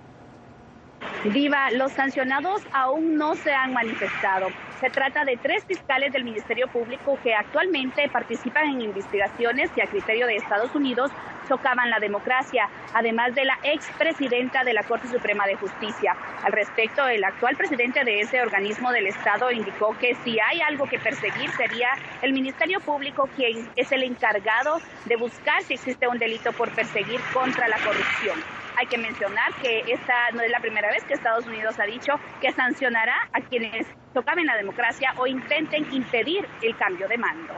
Diva, 1.33 1.71
los 1.73 1.93
sancionados 1.93 2.63
aún 2.73 3.17
no 3.17 3.35
se 3.35 3.53
han 3.53 3.73
manifestado. 3.73 4.49
Se 4.81 4.89
trata 4.89 5.27
de 5.27 5.37
tres 5.37 5.63
fiscales 5.67 6.11
del 6.11 6.25
Ministerio 6.25 6.67
Público 6.67 7.19
que 7.23 7.35
actualmente 7.35 8.09
participan 8.09 8.65
en 8.71 8.81
investigaciones 8.81 9.71
que 9.73 9.83
a 9.83 9.87
criterio 9.87 10.27
de 10.27 10.37
Estados 10.37 10.75
Unidos 10.75 11.11
socavan 11.49 11.91
la 11.91 11.99
democracia, 11.99 12.67
además 12.95 13.35
de 13.35 13.45
la 13.45 13.59
expresidenta 13.63 14.65
de 14.65 14.73
la 14.73 14.83
Corte 14.85 15.09
Suprema 15.09 15.47
de 15.47 15.57
Justicia. 15.57 16.17
Al 16.45 16.53
respecto, 16.53 17.07
el 17.09 17.23
actual 17.25 17.57
presidente 17.57 18.05
de 18.05 18.21
ese 18.21 18.41
organismo 18.41 18.91
del 18.91 19.09
Estado 19.09 19.51
indicó 19.51 19.99
que 19.99 20.15
si 20.25 20.39
hay 20.41 20.63
algo 20.63 20.87
que 20.87 20.99
perseguir 20.99 21.51
sería 21.51 21.91
el 22.23 22.33
Ministerio 22.33 22.81
Público 22.81 23.29
quien 23.37 23.69
es 23.77 23.93
el 23.93 24.05
encargado 24.05 24.81
de 25.05 25.17
buscar 25.17 25.63
si 25.63 25.75
existe 25.75 26.09
un 26.09 26.19
delito 26.19 26.53
por 26.53 26.71
perseguir 26.71 27.21
contra 27.35 27.69
la 27.69 27.77
corrupción. 27.79 28.43
Hay 28.79 28.87
que 28.87 28.97
mencionar 28.97 29.53
que 29.61 29.81
esta 29.93 30.31
no 30.33 30.41
es 30.41 30.51
la 30.51 30.61
primera 30.61 30.89
vez 30.89 31.05
que 31.05 31.13
Estados 31.13 31.47
Unidos 31.47 31.79
ha 31.79 31.85
dicho 31.85 32.19
que 32.41 32.53
sancionará 32.53 33.29
a 33.33 33.41
quienes 33.41 33.87
tocaben 34.15 34.47
la 34.47 34.57
democracia 34.57 35.15
o 35.19 35.27
intenten 35.27 35.93
impedir 35.93 36.47
el 36.63 36.77
cambio 36.77 37.09
de 37.09 37.19
mando. 37.19 37.55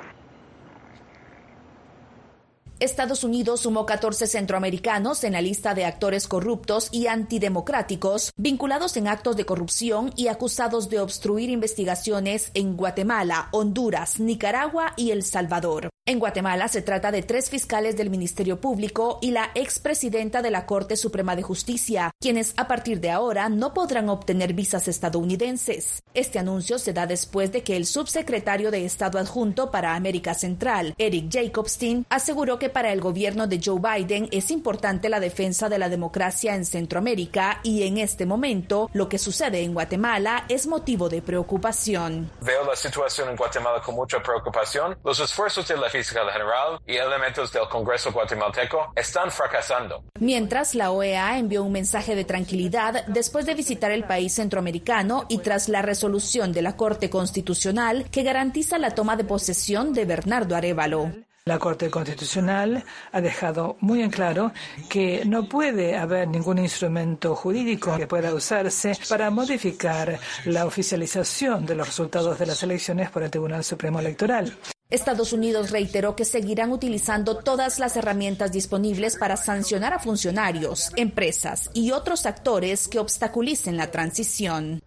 Estados 2.82 3.23
Unidos 3.23 3.61
sumó 3.61 3.87
14 3.87 4.26
centroamericanos 4.26 5.23
en 5.23 5.35
la 5.35 5.40
lista 5.40 5.73
de 5.73 5.85
actores 5.85 6.26
corruptos 6.26 6.88
y 6.90 7.06
antidemocráticos 7.06 8.32
vinculados 8.37 8.97
en 8.97 9.06
actos 9.06 9.37
de 9.37 9.47
corrupción 9.47 10.12
y 10.16 10.26
acusados 10.26 10.90
de 10.90 10.99
obstruir 10.99 11.49
investigaciones 11.49 12.50
en 12.54 12.76
Guatemala, 12.76 13.50
Honduras, 13.52 14.18
Nicaragua 14.18 14.94
y 14.97 15.12
El 15.12 15.23
Salvador. 15.23 15.90
En 16.04 16.18
Guatemala 16.18 16.66
se 16.66 16.82
trata 16.82 17.12
de 17.12 17.23
tres 17.23 17.49
fiscales 17.49 17.97
del 17.97 18.11
Ministerio 18.11 18.61
Público 18.61 19.21
y 19.23 19.30
la 19.30 19.52
expresidenta 19.54 20.42
de 20.42 20.50
la 20.50 20.66
Corte 20.66 20.97
Suprema 20.97 21.37
de 21.37 21.44
Justicia, 21.44 22.11
quienes 22.21 22.54
a 22.56 22.66
partir 22.66 22.99
de 22.99 23.12
ahora 23.12 23.49
no 23.49 23.73
podrán 23.73 24.09
obtener 24.09 24.52
visas 24.52 24.88
estadounidenses. 24.88 26.02
Este 26.12 26.40
anuncio 26.40 26.80
se 26.80 26.92
da 26.92 27.06
después 27.06 27.52
de 27.52 27.62
que 27.62 27.76
el 27.76 27.87
subsecretario 27.87 28.73
de 28.73 28.85
Estado 28.85 29.21
adjunto 29.21 29.71
para 29.71 29.94
América 29.94 30.35
Central, 30.35 30.97
Eric 30.99 31.30
Jacobstein, 31.30 32.04
aseguró 32.11 32.59
que 32.59 32.68
para 32.68 32.92
el 32.92 33.00
gobierno 33.00 33.47
de 33.47 33.61
Joe 33.64 33.78
Biden 33.78 34.28
es 34.32 34.50
importante 34.50 35.09
la 35.09 35.21
defensa 35.21 35.68
de 35.68 35.78
la 35.78 35.88
democracia 35.88 36.56
en 36.56 36.64
Centroamérica 36.64 37.61
y 37.62 37.85
en 37.85 37.99
este 37.99 38.26
momento 38.26 38.90
lo 38.92 39.09
que 39.09 39.18
sucede 39.18 39.62
en 39.62 39.73
Guatemala 39.73 40.47
es 40.49 40.66
motivo 40.66 41.09
de 41.09 41.23
preocupación. 41.23 42.28
Veo 42.40 42.64
la 42.64 42.75
situación 42.75 43.28
en 43.28 43.37
Guatemala 43.37 43.80
con 43.80 43.94
mucha 43.94 44.21
preocupación. 44.21 44.99
Los 45.04 45.21
esfuerzos 45.21 45.68
de 45.68 45.76
la 45.76 45.91
fiscal 45.92 46.30
general 46.30 46.80
y 46.87 46.96
elementos 46.96 47.52
del 47.52 47.68
Congreso 47.68 48.11
guatemalteco 48.12 48.92
están 48.96 49.30
fracasando. 49.30 50.04
Mientras 50.18 50.75
la 50.75 50.90
OEA 50.90 51.38
envió 51.38 51.62
un 51.62 51.72
mensaje 51.72 52.14
de 52.14 52.25
tranquilidad 52.25 53.06
después 53.06 53.44
de 53.44 53.54
visitar 53.54 53.92
el 53.92 54.04
país 54.04 54.34
centroamericano 54.34 55.26
y 55.28 55.38
tras 55.38 55.68
la 55.68 55.82
resolución 55.82 56.52
de 56.52 56.62
la 56.62 56.76
Corte 56.76 57.11
Constitucional 57.11 58.06
que 58.11 58.22
garantiza 58.22 58.78
la 58.78 58.94
toma 58.94 59.16
de 59.16 59.25
posesión 59.25 59.92
de 59.92 60.06
Bernardo 60.06 60.56
Arevalo. 60.56 61.12
La 61.44 61.58
Corte 61.58 61.90
Constitucional 61.90 62.84
ha 63.11 63.20
dejado 63.20 63.76
muy 63.80 64.00
en 64.00 64.11
claro 64.11 64.52
que 64.88 65.25
no 65.25 65.49
puede 65.49 65.96
haber 65.96 66.28
ningún 66.28 66.58
instrumento 66.58 67.34
jurídico 67.34 67.96
que 67.96 68.06
pueda 68.06 68.32
usarse 68.32 68.96
para 69.08 69.28
modificar 69.28 70.20
la 70.44 70.66
oficialización 70.66 71.66
de 71.66 71.75
los 71.75 71.88
resultados 71.88 72.38
de 72.38 72.46
las 72.46 72.62
elecciones 72.62 73.11
por 73.11 73.25
el 73.25 73.30
Tribunal 73.30 73.64
Supremo 73.64 73.99
Electoral. 73.99 74.56
Estados 74.92 75.32
Unidos 75.32 75.70
reiteró 75.70 76.14
que 76.14 76.26
seguirán 76.26 76.70
utilizando 76.70 77.38
todas 77.38 77.78
las 77.78 77.96
herramientas 77.96 78.52
disponibles 78.52 79.16
para 79.16 79.38
sancionar 79.38 79.94
a 79.94 79.99
funcionarios, 79.99 80.92
empresas 80.96 81.70
y 81.72 81.92
otros 81.92 82.26
actores 82.26 82.88
que 82.88 82.99
obstaculicen 82.99 83.78
la 83.78 83.90
transición. 83.90 84.80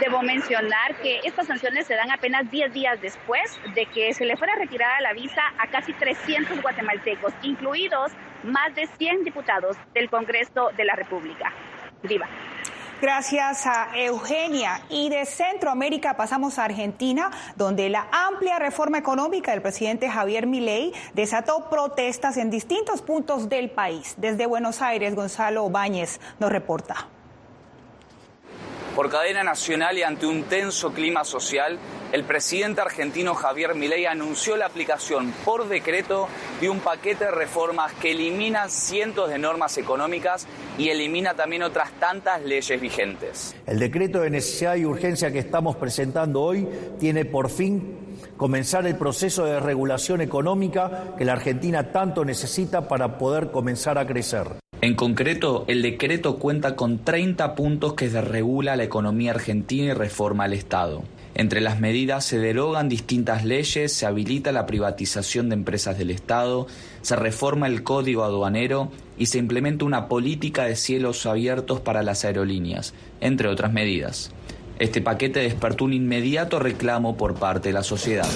Debo 0.00 0.20
mencionar 0.22 1.00
que 1.00 1.20
estas 1.22 1.46
sanciones 1.46 1.86
se 1.86 1.94
dan 1.94 2.10
apenas 2.10 2.50
10 2.50 2.72
días 2.72 3.00
después 3.00 3.42
de 3.76 3.86
que 3.86 4.12
se 4.12 4.24
le 4.24 4.36
fuera 4.36 4.56
retirada 4.56 5.00
la 5.00 5.12
visa 5.12 5.42
a 5.58 5.70
casi 5.70 5.92
300 5.92 6.60
guatemaltecos, 6.60 7.32
incluidos 7.44 8.10
más 8.42 8.74
de 8.74 8.88
100 8.98 9.22
diputados 9.22 9.76
del 9.94 10.10
Congreso 10.10 10.70
de 10.76 10.84
la 10.84 10.96
República. 10.96 11.52
Diva. 12.02 12.28
Gracias 13.02 13.66
a 13.66 13.88
Eugenia. 13.96 14.80
Y 14.88 15.08
de 15.08 15.26
Centroamérica 15.26 16.16
pasamos 16.16 16.60
a 16.60 16.66
Argentina, 16.66 17.32
donde 17.56 17.88
la 17.88 18.06
amplia 18.12 18.60
reforma 18.60 18.96
económica 18.96 19.50
del 19.50 19.60
presidente 19.60 20.08
Javier 20.08 20.46
Milei 20.46 20.92
desató 21.12 21.68
protestas 21.68 22.36
en 22.36 22.48
distintos 22.48 23.02
puntos 23.02 23.48
del 23.48 23.70
país. 23.70 24.14
Desde 24.18 24.46
Buenos 24.46 24.82
Aires, 24.82 25.16
Gonzalo 25.16 25.68
Báñez 25.68 26.20
nos 26.38 26.52
reporta. 26.52 27.08
Por 28.94 29.08
cadena 29.08 29.42
nacional 29.42 29.96
y 29.96 30.02
ante 30.02 30.26
un 30.26 30.42
tenso 30.42 30.92
clima 30.92 31.24
social, 31.24 31.78
el 32.12 32.24
presidente 32.24 32.82
argentino 32.82 33.34
Javier 33.34 33.74
Milei 33.74 34.04
anunció 34.04 34.54
la 34.58 34.66
aplicación 34.66 35.32
por 35.46 35.66
decreto 35.66 36.28
de 36.60 36.68
un 36.68 36.78
paquete 36.80 37.24
de 37.24 37.30
reformas 37.30 37.94
que 37.94 38.10
elimina 38.10 38.68
cientos 38.68 39.30
de 39.30 39.38
normas 39.38 39.78
económicas 39.78 40.46
y 40.76 40.90
elimina 40.90 41.32
también 41.32 41.62
otras 41.62 41.90
tantas 41.92 42.42
leyes 42.42 42.78
vigentes. 42.78 43.56
El 43.66 43.78
decreto 43.78 44.20
de 44.20 44.28
necesidad 44.28 44.76
y 44.76 44.84
urgencia 44.84 45.32
que 45.32 45.38
estamos 45.38 45.76
presentando 45.76 46.42
hoy 46.42 46.68
tiene 47.00 47.24
por 47.24 47.48
fin 47.48 47.96
comenzar 48.36 48.86
el 48.86 48.96
proceso 48.96 49.46
de 49.46 49.58
regulación 49.58 50.20
económica 50.20 51.14
que 51.16 51.24
la 51.24 51.32
Argentina 51.32 51.92
tanto 51.92 52.26
necesita 52.26 52.88
para 52.88 53.16
poder 53.16 53.50
comenzar 53.50 53.96
a 53.96 54.06
crecer. 54.06 54.61
En 54.82 54.96
concreto, 54.96 55.64
el 55.68 55.80
decreto 55.80 56.38
cuenta 56.40 56.74
con 56.74 56.98
30 57.04 57.54
puntos 57.54 57.94
que 57.94 58.08
desregula 58.08 58.74
la 58.74 58.82
economía 58.82 59.30
argentina 59.30 59.84
y 59.84 59.92
reforma 59.92 60.42
al 60.42 60.54
Estado. 60.54 61.04
Entre 61.36 61.60
las 61.60 61.78
medidas 61.78 62.24
se 62.24 62.40
derogan 62.40 62.88
distintas 62.88 63.44
leyes, 63.44 63.92
se 63.92 64.06
habilita 64.06 64.50
la 64.50 64.66
privatización 64.66 65.48
de 65.48 65.54
empresas 65.54 65.98
del 65.98 66.10
Estado, 66.10 66.66
se 67.00 67.14
reforma 67.14 67.68
el 67.68 67.84
código 67.84 68.24
aduanero 68.24 68.90
y 69.16 69.26
se 69.26 69.38
implementa 69.38 69.84
una 69.84 70.08
política 70.08 70.64
de 70.64 70.74
cielos 70.74 71.26
abiertos 71.26 71.78
para 71.78 72.02
las 72.02 72.24
aerolíneas, 72.24 72.92
entre 73.20 73.46
otras 73.46 73.72
medidas. 73.72 74.32
Este 74.80 75.00
paquete 75.00 75.38
despertó 75.38 75.84
un 75.84 75.92
inmediato 75.92 76.58
reclamo 76.58 77.16
por 77.16 77.36
parte 77.36 77.68
de 77.68 77.74
la 77.74 77.84
sociedad 77.84 78.26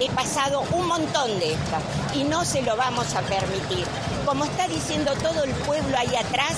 he 0.00 0.10
pasado 0.10 0.64
un 0.72 0.86
montón 0.86 1.38
de 1.38 1.54
estas 1.54 1.82
y 2.14 2.24
no 2.24 2.44
se 2.44 2.62
lo 2.62 2.76
vamos 2.76 3.14
a 3.14 3.20
permitir. 3.22 3.86
Como 4.24 4.44
está 4.44 4.68
diciendo 4.68 5.12
todo 5.22 5.44
el 5.44 5.52
pueblo 5.52 5.96
ahí 5.96 6.14
atrás, 6.16 6.56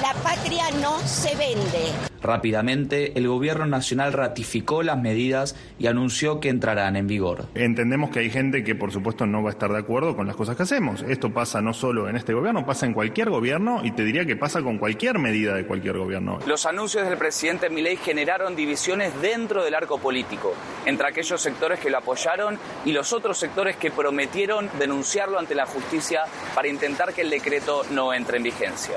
la 0.00 0.12
patria 0.22 0.64
no 0.80 0.98
se 1.00 1.34
vende. 1.36 1.92
Rápidamente, 2.22 3.16
el 3.16 3.28
gobierno 3.28 3.66
nacional 3.66 4.12
ratificó 4.12 4.82
las 4.82 4.98
medidas 4.98 5.54
y 5.78 5.86
anunció 5.86 6.40
que 6.40 6.48
entrarán 6.48 6.96
en 6.96 7.06
vigor. 7.06 7.46
Entendemos 7.54 8.10
que 8.10 8.20
hay 8.20 8.30
gente 8.30 8.64
que, 8.64 8.74
por 8.74 8.90
supuesto, 8.90 9.26
no 9.26 9.42
va 9.42 9.50
a 9.50 9.52
estar 9.52 9.70
de 9.70 9.78
acuerdo 9.78 10.16
con 10.16 10.26
las 10.26 10.34
cosas 10.34 10.56
que 10.56 10.64
hacemos. 10.64 11.02
Esto 11.02 11.32
pasa 11.32 11.60
no 11.60 11.72
solo 11.72 12.08
en 12.08 12.16
este 12.16 12.34
gobierno, 12.34 12.66
pasa 12.66 12.84
en 12.86 12.94
cualquier 12.94 13.30
gobierno 13.30 13.80
y 13.84 13.92
te 13.92 14.04
diría 14.04 14.24
que 14.24 14.36
pasa 14.36 14.62
con 14.62 14.78
cualquier 14.78 15.18
medida 15.18 15.54
de 15.54 15.66
cualquier 15.66 15.98
gobierno. 15.98 16.40
Los 16.46 16.66
anuncios 16.66 17.08
del 17.08 17.16
presidente 17.16 17.70
Milei 17.70 17.96
generaron 17.96 18.56
divisiones 18.56 19.12
dentro 19.20 19.64
del 19.64 19.74
arco 19.74 19.98
político, 19.98 20.52
entre 20.84 21.08
aquellos 21.08 21.40
sectores 21.40 21.78
que 21.78 21.90
lo 21.90 21.98
apoyaron 21.98 22.58
y 22.84 22.92
los 22.92 23.12
otros 23.12 23.38
sectores 23.38 23.76
que 23.76 23.90
prometieron 23.90 24.68
denunciarlo 24.78 25.38
ante 25.38 25.54
la 25.54 25.66
justicia 25.66 26.22
para 26.54 26.68
intentar 26.68 27.14
que 27.14 27.22
el 27.22 27.30
decreto 27.30 27.82
no 27.92 28.12
entre 28.12 28.38
en 28.38 28.42
vigencia. 28.42 28.96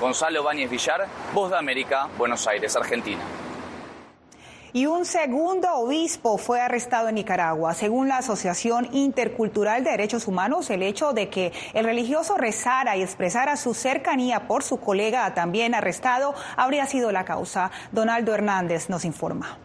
Gonzalo 0.00 0.42
Báñez 0.42 0.70
Villar, 0.70 1.06
Voz 1.32 1.50
de 1.50 1.56
América, 1.56 2.08
Buenos 2.18 2.46
Aires, 2.46 2.76
Argentina. 2.76 3.22
Y 4.72 4.84
un 4.84 5.06
segundo 5.06 5.72
obispo 5.76 6.36
fue 6.36 6.60
arrestado 6.60 7.08
en 7.08 7.14
Nicaragua. 7.14 7.72
Según 7.72 8.08
la 8.08 8.18
Asociación 8.18 8.88
Intercultural 8.92 9.82
de 9.82 9.92
Derechos 9.92 10.28
Humanos, 10.28 10.68
el 10.68 10.82
hecho 10.82 11.14
de 11.14 11.30
que 11.30 11.50
el 11.72 11.86
religioso 11.86 12.36
rezara 12.36 12.94
y 12.94 13.02
expresara 13.02 13.56
su 13.56 13.72
cercanía 13.72 14.46
por 14.46 14.62
su 14.62 14.78
colega 14.78 15.32
también 15.32 15.74
arrestado 15.74 16.34
habría 16.58 16.84
sido 16.84 17.10
la 17.10 17.24
causa. 17.24 17.70
Donaldo 17.90 18.34
Hernández 18.34 18.90
nos 18.90 19.06
informa. 19.06 19.56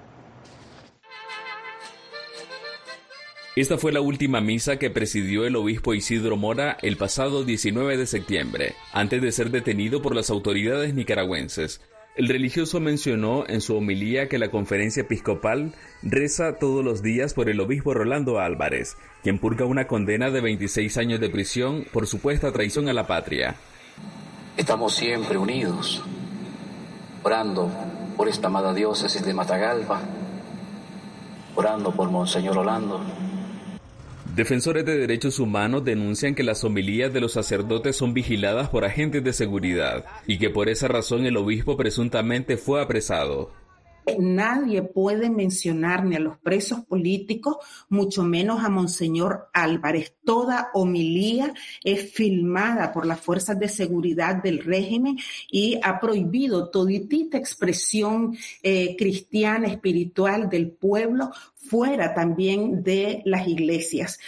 Esta 3.54 3.78
fue 3.78 3.92
la 3.92 4.00
última 4.00 4.40
misa 4.40 4.78
que 4.80 4.90
presidió 4.90 5.46
el 5.46 5.58
obispo 5.58 5.94
Isidro 5.94 6.38
Mora 6.38 6.78
el 6.82 6.96
pasado 6.96 7.44
19 7.44 7.98
de 7.98 8.08
septiembre, 8.08 8.76
antes 8.94 9.22
de 9.22 9.34
ser 9.34 9.52
detenido 9.52 10.02
por 10.02 10.16
las 10.16 10.30
autoridades 10.30 10.94
nicaragüenses. 10.94 11.82
El 12.16 12.30
religioso 12.30 12.80
mencionó 12.80 13.44
en 13.48 13.60
su 13.60 13.76
homilía 13.76 14.30
que 14.30 14.40
la 14.40 14.52
conferencia 14.52 15.02
episcopal 15.02 15.74
reza 16.02 16.60
todos 16.60 16.82
los 16.82 17.02
días 17.02 17.34
por 17.34 17.50
el 17.50 17.60
obispo 17.60 17.94
Rolando 17.94 18.40
Álvarez, 18.40 18.96
quien 19.22 19.38
purga 19.38 19.66
una 19.66 19.86
condena 19.86 20.32
de 20.32 20.40
26 20.40 20.96
años 20.96 21.20
de 21.20 21.30
prisión 21.30 21.86
por 21.92 22.08
supuesta 22.08 22.54
traición 22.54 22.88
a 22.88 22.94
la 22.94 23.06
patria. 23.06 23.56
Estamos 24.56 24.96
siempre 24.96 25.38
unidos, 25.38 26.02
orando 27.22 27.70
por 28.16 28.30
esta 28.30 28.48
amada 28.48 28.74
diócesis 28.74 29.26
de 29.26 29.34
Matagalpa, 29.34 30.00
orando 31.58 31.92
por 31.92 32.10
Monseñor 32.10 32.56
Rolando. 32.56 33.02
Defensores 34.36 34.86
de 34.86 34.98
derechos 34.98 35.40
humanos 35.40 35.84
denuncian 35.84 36.36
que 36.36 36.44
las 36.44 36.64
homilías 36.64 37.12
de 37.12 37.20
los 37.20 37.34
sacerdotes 37.34 37.98
son 37.98 38.14
vigiladas 38.14 38.70
por 38.70 38.86
agentes 38.86 39.22
de 39.26 39.34
seguridad 39.34 40.06
y 40.26 40.38
que 40.38 40.50
por 40.50 40.70
esa 40.70 40.88
razón 40.88 41.26
el 41.26 41.36
obispo 41.36 41.76
presuntamente 41.76 42.56
fue 42.56 42.82
apresado. 42.82 43.52
Nadie 44.18 44.82
puede 44.82 45.30
mencionar 45.30 46.04
ni 46.06 46.16
a 46.16 46.20
los 46.20 46.38
presos 46.38 46.82
políticos, 46.82 47.58
mucho 47.90 48.24
menos 48.24 48.64
a 48.64 48.70
Monseñor 48.70 49.50
Álvarez. 49.54 50.16
Toda 50.26 50.70
homilía 50.74 51.54
es 51.84 52.12
filmada 52.12 52.92
por 52.92 53.06
las 53.06 53.20
fuerzas 53.20 53.60
de 53.60 53.70
seguridad 53.70 54.42
del 54.42 54.60
régimen 54.60 55.18
y 55.50 55.80
ha 55.84 56.00
prohibido 56.00 56.70
toditita 56.70 57.38
expresión 57.38 58.36
eh, 58.64 58.96
cristiana, 58.98 59.68
espiritual 59.68 60.50
del 60.50 60.72
pueblo 60.72 61.32
fuera 61.56 62.14
también 62.14 62.84
de 62.84 63.22
las 63.26 63.48
iglesias. 63.48 64.20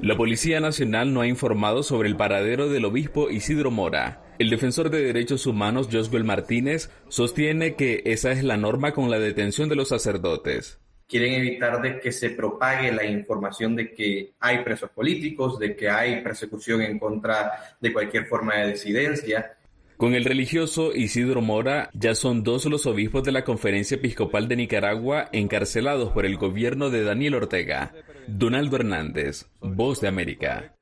La 0.00 0.16
Policía 0.16 0.60
Nacional 0.60 1.12
no 1.12 1.20
ha 1.20 1.26
informado 1.26 1.82
sobre 1.82 2.08
el 2.08 2.16
paradero 2.16 2.68
del 2.68 2.84
obispo 2.84 3.30
Isidro 3.30 3.70
Mora. 3.70 4.27
El 4.38 4.50
defensor 4.50 4.88
de 4.90 5.02
derechos 5.02 5.46
humanos 5.46 5.88
Joswell 5.90 6.22
Martínez 6.22 6.90
sostiene 7.08 7.74
que 7.74 8.02
esa 8.04 8.30
es 8.30 8.44
la 8.44 8.56
norma 8.56 8.92
con 8.92 9.10
la 9.10 9.18
detención 9.18 9.68
de 9.68 9.74
los 9.74 9.88
sacerdotes. 9.88 10.78
Quieren 11.08 11.34
evitar 11.34 11.82
de 11.82 11.98
que 11.98 12.12
se 12.12 12.30
propague 12.30 12.92
la 12.92 13.04
información 13.04 13.74
de 13.74 13.92
que 13.92 14.34
hay 14.38 14.62
presos 14.62 14.90
políticos, 14.90 15.58
de 15.58 15.74
que 15.74 15.90
hay 15.90 16.22
persecución 16.22 16.82
en 16.82 17.00
contra 17.00 17.50
de 17.80 17.92
cualquier 17.92 18.26
forma 18.26 18.56
de 18.56 18.72
disidencia. 18.72 19.56
Con 19.96 20.14
el 20.14 20.24
religioso 20.24 20.94
Isidro 20.94 21.40
Mora, 21.40 21.90
ya 21.92 22.14
son 22.14 22.44
dos 22.44 22.64
los 22.66 22.86
obispos 22.86 23.24
de 23.24 23.32
la 23.32 23.42
Conferencia 23.42 23.96
Episcopal 23.96 24.46
de 24.46 24.54
Nicaragua 24.54 25.28
encarcelados 25.32 26.12
por 26.12 26.24
el 26.24 26.36
gobierno 26.36 26.90
de 26.90 27.02
Daniel 27.02 27.34
Ortega. 27.34 27.92
Donaldo 28.28 28.76
Hernández, 28.76 29.46
Voz 29.60 30.00
de 30.00 30.06
América. 30.06 30.77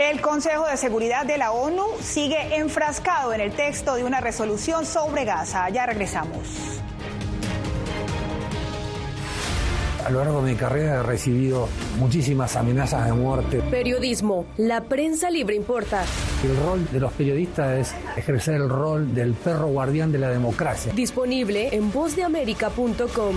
El 0.00 0.22
Consejo 0.22 0.66
de 0.66 0.78
Seguridad 0.78 1.26
de 1.26 1.36
la 1.36 1.52
ONU 1.52 1.82
sigue 2.00 2.56
enfrascado 2.56 3.34
en 3.34 3.42
el 3.42 3.52
texto 3.52 3.96
de 3.96 4.02
una 4.02 4.18
resolución 4.18 4.86
sobre 4.86 5.26
Gaza. 5.26 5.68
Ya 5.68 5.84
regresamos. 5.84 6.80
A 10.02 10.08
lo 10.08 10.24
largo 10.24 10.40
de 10.40 10.52
mi 10.52 10.56
carrera 10.56 11.00
he 11.00 11.02
recibido 11.02 11.68
muchísimas 11.98 12.56
amenazas 12.56 13.04
de 13.04 13.12
muerte. 13.12 13.60
Periodismo, 13.70 14.46
la 14.56 14.80
prensa 14.84 15.28
libre 15.28 15.54
importa. 15.54 16.02
El 16.44 16.56
rol 16.56 16.88
de 16.90 16.98
los 16.98 17.12
periodistas 17.12 17.78
es 17.78 17.94
ejercer 18.16 18.54
el 18.54 18.70
rol 18.70 19.14
del 19.14 19.34
perro 19.34 19.66
guardián 19.66 20.10
de 20.12 20.18
la 20.18 20.30
democracia. 20.30 20.94
Disponible 20.94 21.76
en 21.76 21.92
vozdeamerica.com. 21.92 23.36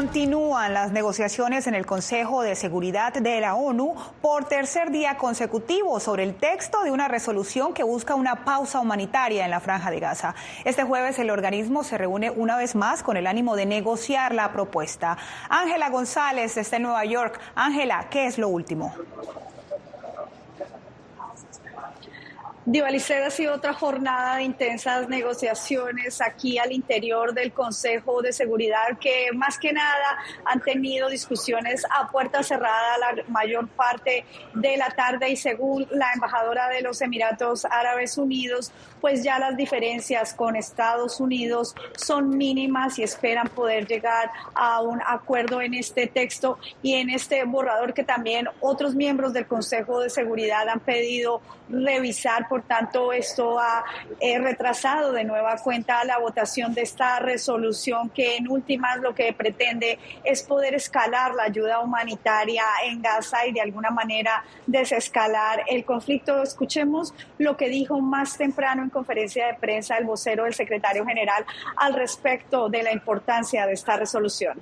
Continúan 0.00 0.72
las 0.72 0.92
negociaciones 0.92 1.66
en 1.66 1.74
el 1.74 1.84
Consejo 1.84 2.40
de 2.40 2.56
Seguridad 2.56 3.12
de 3.12 3.38
la 3.38 3.54
ONU 3.54 3.94
por 4.22 4.46
tercer 4.46 4.90
día 4.90 5.18
consecutivo 5.18 6.00
sobre 6.00 6.22
el 6.22 6.36
texto 6.36 6.82
de 6.84 6.90
una 6.90 7.06
resolución 7.06 7.74
que 7.74 7.82
busca 7.82 8.14
una 8.14 8.46
pausa 8.46 8.80
humanitaria 8.80 9.44
en 9.44 9.50
la 9.50 9.60
franja 9.60 9.90
de 9.90 10.00
Gaza. 10.00 10.34
Este 10.64 10.84
jueves 10.84 11.18
el 11.18 11.28
organismo 11.28 11.84
se 11.84 11.98
reúne 11.98 12.30
una 12.30 12.56
vez 12.56 12.74
más 12.76 13.02
con 13.02 13.18
el 13.18 13.26
ánimo 13.26 13.56
de 13.56 13.66
negociar 13.66 14.34
la 14.34 14.54
propuesta. 14.54 15.18
Ángela 15.50 15.90
González 15.90 16.56
está 16.56 16.76
en 16.76 16.84
Nueva 16.84 17.04
York. 17.04 17.38
Ángela, 17.54 18.06
¿qué 18.08 18.24
es 18.24 18.38
lo 18.38 18.48
último? 18.48 18.94
Divalicet 22.66 23.24
ha 23.24 23.30
sido 23.30 23.54
otra 23.54 23.72
jornada 23.72 24.36
de 24.36 24.42
intensas 24.42 25.08
negociaciones 25.08 26.20
aquí 26.20 26.58
al 26.58 26.72
interior 26.72 27.32
del 27.32 27.54
Consejo 27.54 28.20
de 28.20 28.34
Seguridad 28.34 28.98
que 29.00 29.28
más 29.34 29.58
que 29.58 29.72
nada 29.72 30.18
han 30.44 30.60
tenido 30.60 31.08
discusiones 31.08 31.86
a 31.86 32.10
puerta 32.10 32.42
cerrada 32.42 32.98
la 32.98 33.22
mayor 33.28 33.66
parte 33.68 34.26
de 34.52 34.76
la 34.76 34.90
tarde 34.90 35.30
y 35.30 35.36
según 35.36 35.86
la 35.90 36.12
embajadora 36.12 36.68
de 36.68 36.82
los 36.82 37.00
Emiratos 37.00 37.64
Árabes 37.64 38.18
Unidos, 38.18 38.72
pues 39.00 39.24
ya 39.24 39.38
las 39.38 39.56
diferencias 39.56 40.34
con 40.34 40.54
Estados 40.54 41.18
Unidos 41.18 41.74
son 41.96 42.36
mínimas 42.36 42.98
y 42.98 43.04
esperan 43.04 43.48
poder 43.48 43.86
llegar 43.86 44.30
a 44.54 44.82
un 44.82 45.00
acuerdo 45.06 45.62
en 45.62 45.72
este 45.72 46.08
texto 46.08 46.58
y 46.82 46.96
en 46.96 47.08
este 47.08 47.42
borrador 47.44 47.94
que 47.94 48.04
también 48.04 48.48
otros 48.60 48.94
miembros 48.94 49.32
del 49.32 49.46
Consejo 49.46 50.00
de 50.00 50.10
Seguridad 50.10 50.68
han 50.68 50.80
pedido 50.80 51.40
revisar. 51.70 52.48
Por 52.50 52.62
tanto, 52.62 53.12
esto 53.12 53.60
ha 53.60 53.84
eh, 54.18 54.40
retrasado 54.40 55.12
de 55.12 55.22
nueva 55.22 55.56
cuenta 55.58 56.02
la 56.04 56.18
votación 56.18 56.74
de 56.74 56.82
esta 56.82 57.20
resolución 57.20 58.10
que 58.10 58.36
en 58.36 58.48
últimas 58.48 58.98
lo 58.98 59.14
que 59.14 59.32
pretende 59.32 60.00
es 60.24 60.42
poder 60.42 60.74
escalar 60.74 61.32
la 61.36 61.44
ayuda 61.44 61.78
humanitaria 61.78 62.64
en 62.86 63.02
Gaza 63.02 63.46
y 63.46 63.52
de 63.52 63.60
alguna 63.60 63.90
manera 63.90 64.42
desescalar 64.66 65.62
el 65.68 65.84
conflicto. 65.84 66.42
Escuchemos 66.42 67.14
lo 67.38 67.56
que 67.56 67.68
dijo 67.68 68.00
más 68.00 68.36
temprano 68.36 68.82
en 68.82 68.90
conferencia 68.90 69.46
de 69.46 69.54
prensa 69.54 69.96
el 69.96 70.04
vocero 70.04 70.42
del 70.42 70.54
secretario 70.54 71.06
general 71.06 71.46
al 71.76 71.94
respecto 71.94 72.68
de 72.68 72.82
la 72.82 72.92
importancia 72.92 73.64
de 73.64 73.74
esta 73.74 73.96
resolución. 73.96 74.58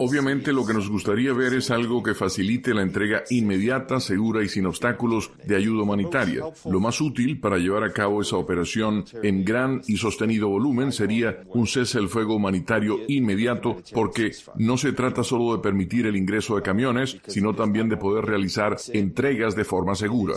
Obviamente 0.00 0.50
lo 0.50 0.64
que 0.64 0.72
nos 0.72 0.88
gustaría 0.88 1.34
ver 1.34 1.52
es 1.52 1.70
algo 1.70 2.02
que 2.02 2.14
facilite 2.14 2.72
la 2.72 2.80
entrega 2.80 3.22
inmediata, 3.28 4.00
segura 4.00 4.42
y 4.42 4.48
sin 4.48 4.64
obstáculos 4.64 5.30
de 5.44 5.56
ayuda 5.56 5.82
humanitaria. 5.82 6.44
Lo 6.64 6.80
más 6.80 6.98
útil 7.02 7.38
para 7.40 7.58
llevar 7.58 7.84
a 7.84 7.92
cabo 7.92 8.22
esa 8.22 8.38
operación 8.38 9.04
en 9.22 9.44
gran 9.44 9.82
y 9.86 9.98
sostenido 9.98 10.48
volumen 10.48 10.92
sería 10.92 11.42
un 11.48 11.66
cese 11.66 11.98
el 11.98 12.08
fuego 12.08 12.36
humanitario 12.36 13.00
inmediato 13.06 13.76
porque 13.92 14.32
no 14.56 14.78
se 14.78 14.92
trata 14.92 15.22
solo 15.22 15.54
de 15.54 15.62
permitir 15.62 16.06
el 16.06 16.16
ingreso 16.16 16.56
de 16.56 16.62
camiones, 16.62 17.18
sino 17.26 17.54
también 17.54 17.90
de 17.90 17.98
poder 17.98 18.24
realizar 18.24 18.78
entregas 18.94 19.54
de 19.54 19.64
forma 19.64 19.94
segura. 19.94 20.36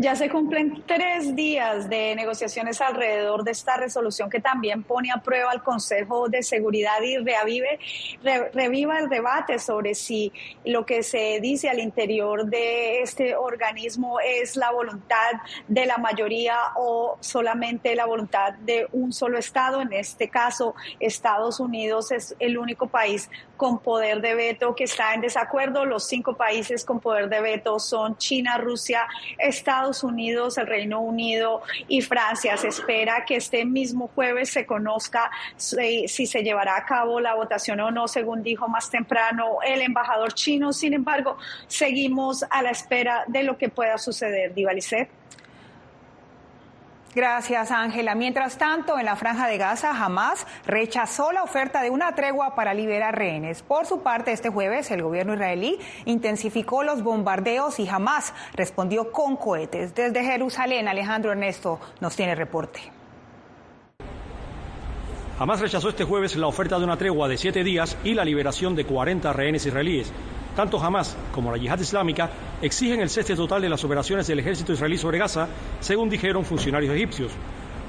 Ya 0.00 0.14
se 0.14 0.30
cumplen 0.30 0.84
tres 0.86 1.34
días 1.34 1.90
de 1.90 2.14
negociaciones 2.14 2.80
alrededor 2.80 3.42
de 3.42 3.50
esta 3.50 3.76
resolución 3.76 4.30
que 4.30 4.38
también 4.38 4.84
pone 4.84 5.10
a 5.10 5.20
prueba 5.20 5.50
al 5.50 5.64
Consejo 5.64 6.28
de 6.28 6.44
Seguridad 6.44 7.02
y 7.02 7.16
reavive, 7.16 7.80
reviva 8.52 9.00
el 9.00 9.08
debate 9.08 9.58
sobre 9.58 9.96
si 9.96 10.32
lo 10.64 10.86
que 10.86 11.02
se 11.02 11.40
dice 11.40 11.68
al 11.68 11.80
interior 11.80 12.46
de 12.46 13.00
este 13.02 13.34
organismo 13.34 14.20
es 14.20 14.54
la 14.54 14.70
voluntad 14.70 15.32
de 15.66 15.86
la 15.86 15.98
mayoría 15.98 16.56
o 16.76 17.16
solamente 17.18 17.96
la 17.96 18.06
voluntad 18.06 18.52
de 18.52 18.86
un 18.92 19.12
solo 19.12 19.36
Estado. 19.36 19.80
En 19.80 19.92
este 19.92 20.28
caso, 20.28 20.76
Estados 21.00 21.58
Unidos 21.58 22.12
es 22.12 22.36
el 22.38 22.56
único 22.56 22.86
país 22.86 23.28
con 23.58 23.80
poder 23.80 24.22
de 24.22 24.34
veto 24.34 24.74
que 24.74 24.84
está 24.84 25.12
en 25.12 25.20
desacuerdo. 25.20 25.84
Los 25.84 26.06
cinco 26.06 26.34
países 26.34 26.84
con 26.84 27.00
poder 27.00 27.28
de 27.28 27.40
veto 27.42 27.78
son 27.78 28.16
China, 28.16 28.56
Rusia, 28.56 29.06
Estados 29.36 30.02
Unidos, 30.04 30.56
el 30.56 30.68
Reino 30.68 31.00
Unido 31.00 31.60
y 31.88 32.00
Francia. 32.00 32.56
Se 32.56 32.68
espera 32.68 33.24
que 33.26 33.36
este 33.36 33.66
mismo 33.66 34.10
jueves 34.14 34.50
se 34.50 34.64
conozca 34.64 35.30
si, 35.56 36.06
se 36.06 36.42
llevará 36.42 36.76
a 36.76 36.86
cabo 36.86 37.20
la 37.20 37.34
votación 37.34 37.80
o 37.80 37.90
no, 37.90 38.06
según 38.06 38.42
dijo 38.42 38.68
más 38.68 38.90
temprano 38.90 39.58
el 39.66 39.82
embajador 39.82 40.32
chino. 40.32 40.72
Sin 40.72 40.94
embargo, 40.94 41.36
seguimos 41.66 42.44
a 42.48 42.62
la 42.62 42.70
espera 42.70 43.24
de 43.26 43.42
lo 43.42 43.58
que 43.58 43.68
pueda 43.68 43.98
suceder. 43.98 44.54
Divalicet. 44.54 45.10
Gracias, 47.18 47.72
Ángela. 47.72 48.14
Mientras 48.14 48.58
tanto, 48.58 48.96
en 48.96 49.04
la 49.04 49.16
franja 49.16 49.48
de 49.48 49.58
Gaza, 49.58 49.90
Hamas 49.90 50.46
rechazó 50.64 51.32
la 51.32 51.42
oferta 51.42 51.82
de 51.82 51.90
una 51.90 52.14
tregua 52.14 52.54
para 52.54 52.74
liberar 52.74 53.18
rehenes. 53.18 53.64
Por 53.64 53.86
su 53.86 54.04
parte, 54.04 54.30
este 54.30 54.50
jueves, 54.50 54.88
el 54.92 55.02
gobierno 55.02 55.34
israelí 55.34 55.80
intensificó 56.04 56.84
los 56.84 57.02
bombardeos 57.02 57.80
y 57.80 57.88
Hamas 57.88 58.32
respondió 58.54 59.10
con 59.10 59.34
cohetes. 59.36 59.96
Desde 59.96 60.22
Jerusalén, 60.22 60.86
Alejandro 60.86 61.32
Ernesto 61.32 61.80
nos 62.00 62.14
tiene 62.14 62.36
reporte. 62.36 62.82
Hamas 65.40 65.58
rechazó 65.58 65.88
este 65.88 66.04
jueves 66.04 66.36
la 66.36 66.46
oferta 66.46 66.78
de 66.78 66.84
una 66.84 66.98
tregua 66.98 67.26
de 67.26 67.36
siete 67.36 67.64
días 67.64 67.96
y 68.04 68.14
la 68.14 68.24
liberación 68.24 68.76
de 68.76 68.84
40 68.84 69.32
rehenes 69.32 69.66
israelíes. 69.66 70.12
Tanto 70.58 70.82
Hamas 70.82 71.16
como 71.30 71.52
la 71.52 71.56
yihad 71.56 71.78
islámica 71.78 72.32
exigen 72.60 72.98
el 72.98 73.10
cese 73.10 73.36
total 73.36 73.62
de 73.62 73.68
las 73.68 73.84
operaciones 73.84 74.26
del 74.26 74.40
ejército 74.40 74.72
israelí 74.72 74.98
sobre 74.98 75.16
Gaza, 75.16 75.46
según 75.78 76.10
dijeron 76.10 76.44
funcionarios 76.44 76.96
egipcios. 76.96 77.30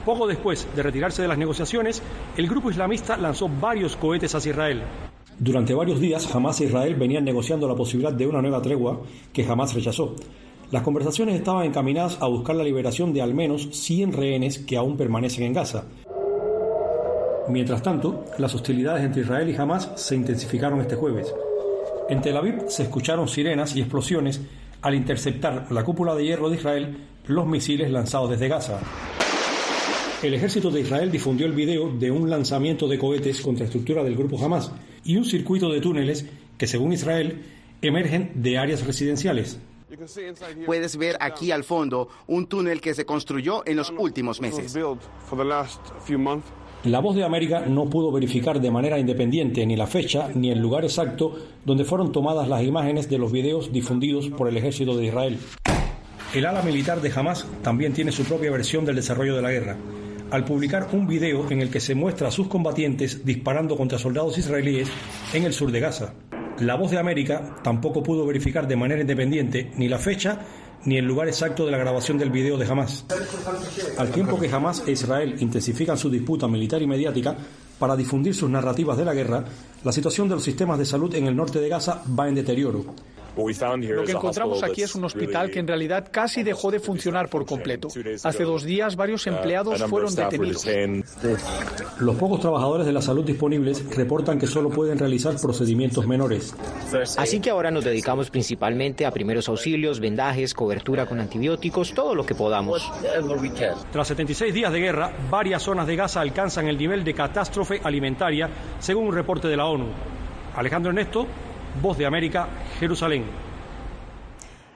Poco 0.06 0.28
después 0.28 0.68
de 0.76 0.84
retirarse 0.84 1.24
de 1.24 1.28
las 1.28 1.40
negociaciones, 1.40 2.04
el 2.38 2.48
grupo 2.48 2.70
islamista 2.70 3.18
lanzó 3.18 3.50
varios 3.50 3.96
cohetes 3.96 4.36
hacia 4.36 4.52
Israel. 4.52 4.84
Durante 5.40 5.74
varios 5.74 6.00
días, 6.00 6.36
Hamas 6.36 6.62
e 6.62 6.66
Israel 6.66 6.94
venían 6.94 7.24
negociando 7.24 7.68
la 7.68 7.74
posibilidad 7.74 8.14
de 8.14 8.28
una 8.28 8.40
nueva 8.40 8.62
tregua 8.62 9.02
que 9.34 9.48
Hamas 9.48 9.74
rechazó. 9.74 10.16
Las 10.70 10.84
conversaciones 10.84 11.38
estaban 11.38 11.66
encaminadas 11.66 12.22
a 12.22 12.28
buscar 12.28 12.56
la 12.56 12.64
liberación 12.64 13.14
de 13.14 13.24
al 13.24 13.34
menos 13.34 13.68
100 13.72 14.14
rehenes 14.14 14.60
que 14.60 14.78
aún 14.78 14.96
permanecen 14.96 15.46
en 15.46 15.54
Gaza. 15.54 15.86
Mientras 17.48 17.82
tanto, 17.82 18.26
las 18.38 18.54
hostilidades 18.54 19.04
entre 19.04 19.24
Israel 19.24 19.50
y 19.50 19.56
Hamas 19.56 19.92
se 19.96 20.16
intensificaron 20.16 20.82
este 20.82 20.96
jueves. 20.96 21.34
En 22.10 22.22
Tel 22.22 22.36
Aviv 22.36 22.64
se 22.70 22.84
escucharon 22.84 23.28
sirenas 23.28 23.76
y 23.76 23.82
explosiones 23.82 24.42
al 24.82 24.96
interceptar 24.96 25.72
la 25.72 25.84
cúpula 25.84 26.16
de 26.16 26.26
hierro 26.26 26.50
de 26.50 26.56
Israel 26.56 26.98
los 27.28 27.46
misiles 27.46 27.92
lanzados 27.92 28.32
desde 28.32 28.48
Gaza. 28.48 28.80
El 30.24 30.34
ejército 30.34 30.72
de 30.72 30.82
Israel 30.82 31.12
difundió 31.12 31.46
el 31.46 31.54
video 31.54 31.88
de 31.88 32.10
un 32.10 32.28
lanzamiento 32.28 32.88
de 32.88 32.98
cohetes 32.98 33.42
contra 33.42 33.66
estructura 33.66 34.04
del 34.04 34.16
grupo 34.16 34.44
Hamas 34.44 34.72
y 35.04 35.18
un 35.18 35.24
circuito 35.24 35.70
de 35.70 35.82
túneles 35.82 36.26
que, 36.58 36.66
según 36.66 36.94
Israel, 36.94 37.44
emergen 37.84 38.32
de 38.34 38.58
áreas 38.58 38.86
residenciales. 38.88 39.60
Puedes 40.66 40.98
ver 40.98 41.16
aquí 41.20 41.52
al 41.52 41.64
fondo 41.64 42.10
un 42.26 42.48
túnel 42.48 42.82
que 42.82 42.96
se 42.96 43.06
construyó 43.06 43.62
en 43.68 43.78
los 43.78 43.94
últimos 43.96 44.42
meses. 44.42 44.76
La 46.86 47.00
voz 47.00 47.14
de 47.14 47.26
América 47.26 47.66
no 47.68 47.90
pudo 47.90 48.10
verificar 48.10 48.62
de 48.62 48.72
manera 48.72 48.98
independiente 48.98 49.66
ni 49.66 49.76
la 49.76 49.86
fecha 49.86 50.30
ni 50.34 50.50
el 50.50 50.60
lugar 50.60 50.86
exacto 50.86 51.36
donde 51.66 51.84
fueron 51.84 52.14
tomadas 52.14 52.48
las 52.48 52.64
imágenes 52.64 53.10
de 53.10 53.18
los 53.18 53.34
videos 53.34 53.74
difundidos 53.74 54.30
por 54.30 54.48
el 54.48 54.56
ejército 54.56 54.96
de 54.96 55.08
Israel. 55.08 55.40
El 56.34 56.46
ala 56.46 56.62
militar 56.62 57.02
de 57.02 57.12
Hamas 57.14 57.46
también 57.64 57.92
tiene 57.92 58.14
su 58.14 58.24
propia 58.24 58.50
versión 58.50 58.86
del 58.86 58.96
desarrollo 58.96 59.36
de 59.36 59.42
la 59.42 59.52
guerra, 59.52 59.76
al 60.32 60.46
publicar 60.46 60.88
un 60.94 61.06
video 61.06 61.52
en 61.52 61.62
el 61.62 61.70
que 61.70 61.82
se 61.82 61.96
muestra 61.96 62.30
a 62.30 62.32
sus 62.32 62.48
combatientes 62.48 63.26
disparando 63.26 63.76
contra 63.76 64.00
soldados 64.00 64.38
israelíes 64.38 64.90
en 65.34 65.44
el 65.44 65.52
sur 65.52 65.74
de 65.74 65.82
Gaza. 65.82 66.14
La 66.60 66.76
voz 66.76 66.92
de 66.92 67.00
América 67.00 67.58
tampoco 67.62 68.04
pudo 68.04 68.26
verificar 68.26 68.70
de 68.70 68.78
manera 68.78 69.02
independiente 69.02 69.70
ni 69.76 69.90
la 69.90 69.98
fecha 69.98 70.40
ni 70.86 70.98
el 70.98 71.06
lugar 71.06 71.28
exacto 71.28 71.66
de 71.66 71.72
la 71.72 71.78
grabación 71.78 72.18
del 72.18 72.30
video 72.30 72.58
de 72.58 72.66
Hamas. 72.66 73.06
Al 73.98 74.12
tiempo 74.12 74.40
que 74.40 74.50
Hamas 74.50 74.84
e 74.88 74.92
Israel 74.92 75.36
intensifican 75.40 75.98
su 75.98 76.10
disputa 76.10 76.48
militar 76.48 76.82
y 76.82 76.88
mediática 76.88 77.36
para 77.78 77.96
difundir 77.96 78.36
sus 78.36 78.50
narrativas 78.50 78.98
de 78.98 79.06
la 79.06 79.14
guerra, 79.14 79.44
la 79.84 79.92
situación 79.92 80.28
de 80.28 80.36
los 80.36 80.44
sistemas 80.44 80.78
de 80.80 80.86
salud 80.86 81.14
en 81.16 81.28
el 81.28 81.36
norte 81.36 81.60
de 81.60 81.70
Gaza 81.70 82.04
va 82.18 82.28
en 82.28 82.36
deterioro. 82.36 82.86
Lo 83.40 84.04
que 84.04 84.12
encontramos 84.12 84.64
aquí 84.64 84.84
es 84.84 84.96
un 84.96 85.06
hospital 85.06 85.50
que 85.50 85.60
en 85.60 85.68
realidad 85.68 86.08
casi 86.12 86.44
dejó 86.44 86.72
de 86.72 86.80
funcionar 86.80 87.30
por 87.30 87.46
completo. 87.46 87.88
Hace 88.24 88.44
dos 88.44 88.64
días 88.64 88.96
varios 88.96 89.26
uh, 89.26 89.30
empleados 89.30 89.82
fueron 89.84 90.14
detenidos. 90.14 90.66
Los 92.00 92.16
pocos 92.16 92.40
trabajadores 92.40 92.86
de 92.86 92.94
la 92.94 93.02
salud 93.02 93.24
disponibles 93.24 93.84
reportan 93.96 94.40
que 94.40 94.48
solo 94.48 94.70
pueden 94.70 94.98
realizar 94.98 95.36
procedimientos 95.40 96.06
menores. 96.08 96.56
Así 97.18 97.40
que 97.40 97.50
ahora 97.50 97.72
nos 97.72 97.84
dedicamos 97.84 98.30
principalmente 98.30 99.06
a 99.06 99.12
primeros 99.12 99.48
auxilios, 99.50 100.00
vendajes, 100.00 100.54
cobertura 100.54 101.06
con 101.06 101.20
antibióticos, 101.20 101.94
todo 101.94 102.16
lo 102.16 102.26
que 102.26 102.36
podamos. 102.36 102.92
Tras 103.92 104.08
76 104.08 104.54
días 104.54 104.72
de 104.72 104.80
guerra, 104.80 105.12
varias 105.30 105.64
zonas 105.64 105.88
de 105.88 105.96
Gaza 105.96 106.22
alcanzan 106.22 106.68
el 106.68 106.78
nivel 106.78 107.04
de 107.04 107.14
catástrofe 107.14 107.82
alimentaria, 107.84 108.50
según 108.80 109.08
un 109.08 109.14
reporte 109.14 109.48
de 109.48 109.58
la 109.58 109.66
ONU. 109.66 109.88
Alejandro 110.56 110.90
Ernesto, 110.90 111.28
Voz 111.82 111.98
de 111.98 112.06
América, 112.06 112.48
Jerusalén. 112.80 113.24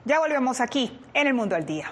Ya 0.05 0.19
volvemos 0.19 0.61
aquí 0.61 0.99
en 1.13 1.27
el 1.27 1.33
Mundo 1.33 1.55
al 1.55 1.65
Día. 1.65 1.91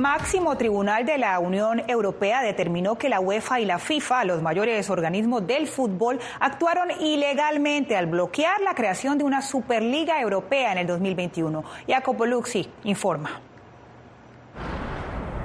Máximo 0.00 0.56
tribunal 0.56 1.04
de 1.04 1.18
la 1.18 1.38
Unión 1.38 1.82
Europea 1.86 2.42
determinó 2.42 2.96
que 2.96 3.08
la 3.08 3.20
UEFA 3.20 3.60
y 3.60 3.66
la 3.66 3.78
FIFA, 3.78 4.24
los 4.24 4.42
mayores 4.42 4.88
organismos 4.88 5.46
del 5.46 5.68
fútbol, 5.68 6.18
actuaron 6.40 6.90
ilegalmente 7.00 7.96
al 7.96 8.06
bloquear 8.06 8.60
la 8.62 8.74
creación 8.74 9.18
de 9.18 9.24
una 9.24 9.42
Superliga 9.42 10.20
Europea 10.20 10.72
en 10.72 10.78
el 10.78 10.86
2021. 10.86 11.62
Jacopo 11.86 12.24
Luxi 12.24 12.68
informa. 12.84 13.49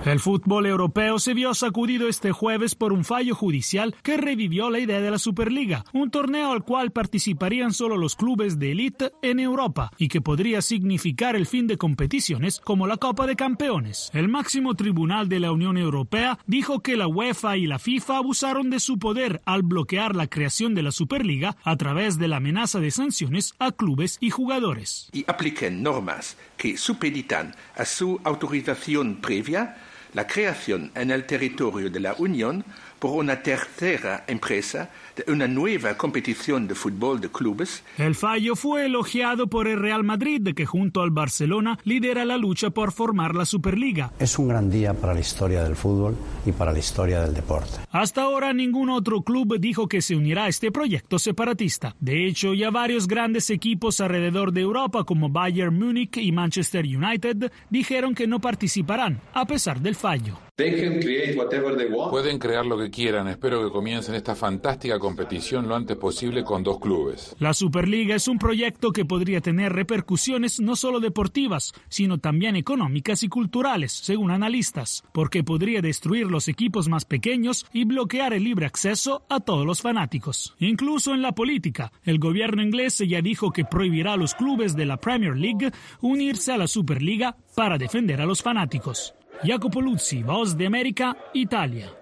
El 0.06 0.20
fútbol 0.20 0.68
europeo 0.68 1.18
se 1.18 1.34
vio 1.34 1.56
sacudido 1.56 2.08
este 2.08 2.32
jueves 2.32 2.76
por 2.76 2.94
un 2.94 3.04
fallo 3.04 3.34
judicial 3.34 3.96
que 4.04 4.18
revivió 4.18 4.70
la 4.70 4.78
idea 4.78 5.02
de 5.02 5.10
la 5.10 5.18
Superliga, 5.18 5.84
un 5.94 6.12
torneo 6.12 6.52
al 6.52 6.63
cual 6.63 6.91
participarían 6.91 7.74
solo 7.74 7.98
los 7.98 8.15
clubes 8.15 8.60
de 8.60 8.74
élite 8.74 9.13
en 9.24 9.39
Europa 9.39 9.91
y 9.98 10.08
que 10.08 10.22
podría 10.22 10.62
significar 10.62 11.36
el 11.36 11.48
fin 11.48 11.65
de 11.65 11.80
competiciones 11.80 12.62
como 12.63 12.86
la 12.86 12.98
Copa 12.98 13.26
de 13.26 13.36
Campeones. 13.36 14.12
El 14.13 14.28
máximo 14.28 14.76
tribunal 14.76 15.28
de 15.28 15.39
la 15.39 15.52
Unión 15.52 15.76
Europea 15.76 16.38
dijo 16.46 16.82
que 16.82 16.98
la 16.98 17.08
UEFA 17.08 17.58
y 17.58 17.65
la 17.65 17.80
FIFA 17.80 18.18
abusaron 18.18 18.70
de 18.70 18.80
su 18.80 19.00
poder 19.00 19.41
al 19.46 19.63
bloquear 19.63 20.15
la 20.15 20.28
creación 20.28 20.76
de 20.76 20.84
la 20.84 20.91
Superliga 20.91 21.58
a 21.63 21.78
través 21.78 22.20
de 22.20 22.28
la 22.28 22.38
amenaza 22.38 22.80
de 22.80 22.91
sanciones 22.91 23.56
a 23.58 23.72
clubes 23.72 24.20
y 24.22 24.30
jugadores. 24.30 25.10
Y 25.13 25.26
apliquen 25.28 25.82
normas 25.82 26.38
que 26.58 26.78
supeditan 26.78 27.56
a 27.76 27.86
su 27.86 28.22
autorización 28.24 29.15
previa 29.15 29.78
la 30.15 30.25
creación 30.25 30.91
en 30.95 31.12
el 31.12 31.25
territorio 31.25 31.89
de 31.89 31.99
la 31.99 32.13
Unión 32.13 32.63
por 32.97 33.12
una 33.12 33.43
tercera 33.43 34.23
empresa 34.25 34.89
una 35.28 35.47
nueva 35.47 35.95
competición 35.97 36.67
de 36.67 36.75
fútbol 36.75 37.21
de 37.21 37.30
clubes. 37.30 37.84
El 37.97 38.15
fallo 38.15 38.56
fue 38.56 38.86
elogiado 38.86 39.47
por 39.47 39.67
el 39.67 39.80
Real 39.80 40.04
Madrid, 40.04 40.54
que 40.56 40.65
junto 40.65 41.01
al 41.01 41.12
Barcelona 41.12 41.80
lidera 41.84 42.25
la 42.25 42.38
lucha 42.38 42.69
por 42.69 42.91
formar 42.91 43.36
la 43.36 43.45
Superliga. 43.45 44.12
Es 44.19 44.38
un 44.39 44.47
gran 44.47 44.69
día 44.69 44.93
para 44.93 45.13
la 45.13 45.19
historia 45.19 45.63
del 45.63 45.75
fútbol 45.75 46.15
y 46.45 46.51
para 46.51 46.71
la 46.71 46.80
historia 46.80 47.21
del 47.21 47.34
deporte. 47.34 47.80
Hasta 47.91 48.23
ahora 48.23 48.54
ningún 48.54 48.89
otro 48.89 49.21
club 49.21 49.60
dijo 49.60 49.88
que 49.88 50.01
se 50.01 50.15
unirá 50.15 50.45
a 50.45 50.47
este 50.47 50.71
proyecto 50.71 51.19
separatista. 51.19 51.95
De 51.99 52.28
hecho, 52.28 52.54
ya 52.54 52.69
varios 52.69 53.08
grandes 53.08 53.49
equipos 53.49 54.01
alrededor 54.01 54.51
de 54.51 54.62
Europa 54.62 55.04
como 55.04 55.30
Bayern 55.30 55.78
Múnich 55.78 56.17
y 56.17 56.32
Manchester 56.32 56.86
United 56.86 57.51
dijeron 57.69 58.15
que 58.15 58.28
no 58.28 58.39
participarán 58.39 59.21
a 59.34 59.45
pesar 59.45 59.80
del 59.80 59.95
fallo. 59.95 60.38
Pueden 60.58 62.39
crear 62.39 62.65
lo 62.65 62.78
que 62.78 62.89
quieran. 62.89 63.28
Espero 63.28 63.62
que 63.62 63.71
comiencen 63.71 64.15
esta 64.15 64.36
fantástica 64.36 64.97
competición 65.06 65.68
lo 65.68 65.76
antes 65.76 65.98
posible 65.98 66.44
con 66.44 66.63
dos 66.63 66.80
clubes. 66.80 67.36
La 67.38 67.54
Superliga 67.54 68.15
es 68.15 68.28
un 68.28 68.39
proyecto 68.39 68.91
que 68.91 69.06
podría 69.06 69.39
tener 69.39 69.72
repercusiones 69.72 70.60
no 70.60 70.76
solo 70.76 71.00
deportivas, 71.00 71.74
sino 71.89 72.18
también 72.18 72.56
económicas 72.56 73.22
y 73.22 73.30
culturales, 73.30 73.91
según 73.91 74.32
analistas, 74.32 75.04
porque 75.13 75.44
podría 75.44 75.84
destruir 75.84 76.26
los 76.26 76.48
equipos 76.48 76.88
más 76.88 77.06
pequeños 77.06 77.68
y 77.72 77.86
bloquear 77.86 78.34
el 78.34 78.46
libre 78.46 78.65
acceso 78.65 79.28
a 79.30 79.41
todos 79.41 79.63
los 79.63 79.84
fanáticos. 79.84 80.56
Incluso 80.58 81.13
en 81.13 81.22
la 81.22 81.34
política, 81.34 81.91
el 82.04 82.18
gobierno 82.18 82.63
inglés 82.63 82.98
ya 82.98 83.22
dijo 83.22 83.52
que 83.52 83.63
prohibirá 83.63 84.13
a 84.13 84.18
los 84.18 84.34
clubes 84.34 84.76
de 84.76 84.88
la 84.88 84.98
Premier 84.98 85.38
League 85.38 85.72
unirse 86.02 86.52
a 86.52 86.58
la 86.58 86.68
Superliga 86.68 87.38
para 87.56 87.78
defender 87.78 88.22
a 88.22 88.26
los 88.26 88.41
fanáticos. 88.41 89.13
Jacopo 89.44 89.82
Luzzi, 89.82 90.24
Voz 90.24 90.58
de 90.58 90.65
América, 90.65 91.15
Italia. 91.36 91.94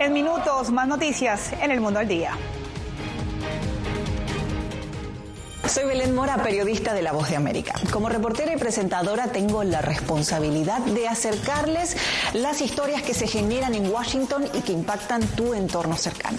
En 0.00 0.12
minutos, 0.12 0.70
más 0.70 0.86
noticias 0.86 1.52
en 1.60 1.72
el 1.72 1.80
mundo 1.80 1.98
al 1.98 2.06
día. 2.06 2.30
Soy 5.66 5.84
Belén 5.86 6.14
Mora, 6.14 6.40
periodista 6.42 6.94
de 6.94 7.02
La 7.02 7.12
Voz 7.12 7.28
de 7.28 7.36
América. 7.36 7.74
Como 7.90 8.08
reportera 8.08 8.54
y 8.54 8.56
presentadora 8.56 9.26
tengo 9.32 9.64
la 9.64 9.82
responsabilidad 9.82 10.78
de 10.80 11.08
acercarles 11.08 11.96
las 12.32 12.60
historias 12.60 13.02
que 13.02 13.12
se 13.12 13.26
generan 13.26 13.74
en 13.74 13.90
Washington 13.90 14.44
y 14.54 14.60
que 14.60 14.72
impactan 14.72 15.20
tu 15.20 15.52
entorno 15.52 15.96
cercano. 15.96 16.38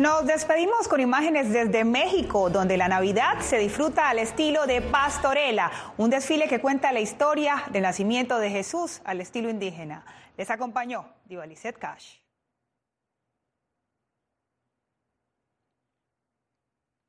Nos 0.00 0.24
despedimos 0.24 0.88
con 0.88 0.98
imágenes 0.98 1.52
desde 1.52 1.84
México, 1.84 2.48
donde 2.48 2.78
la 2.78 2.88
Navidad 2.88 3.38
se 3.40 3.58
disfruta 3.58 4.08
al 4.08 4.18
estilo 4.18 4.64
de 4.64 4.80
Pastorela, 4.80 5.70
un 5.98 6.08
desfile 6.08 6.48
que 6.48 6.58
cuenta 6.58 6.90
la 6.90 7.00
historia 7.00 7.64
del 7.70 7.82
nacimiento 7.82 8.38
de 8.38 8.48
Jesús 8.48 9.02
al 9.04 9.20
estilo 9.20 9.50
indígena. 9.50 10.06
Les 10.38 10.50
acompañó 10.50 11.04
Diva 11.26 11.44
Cash. 11.78 12.19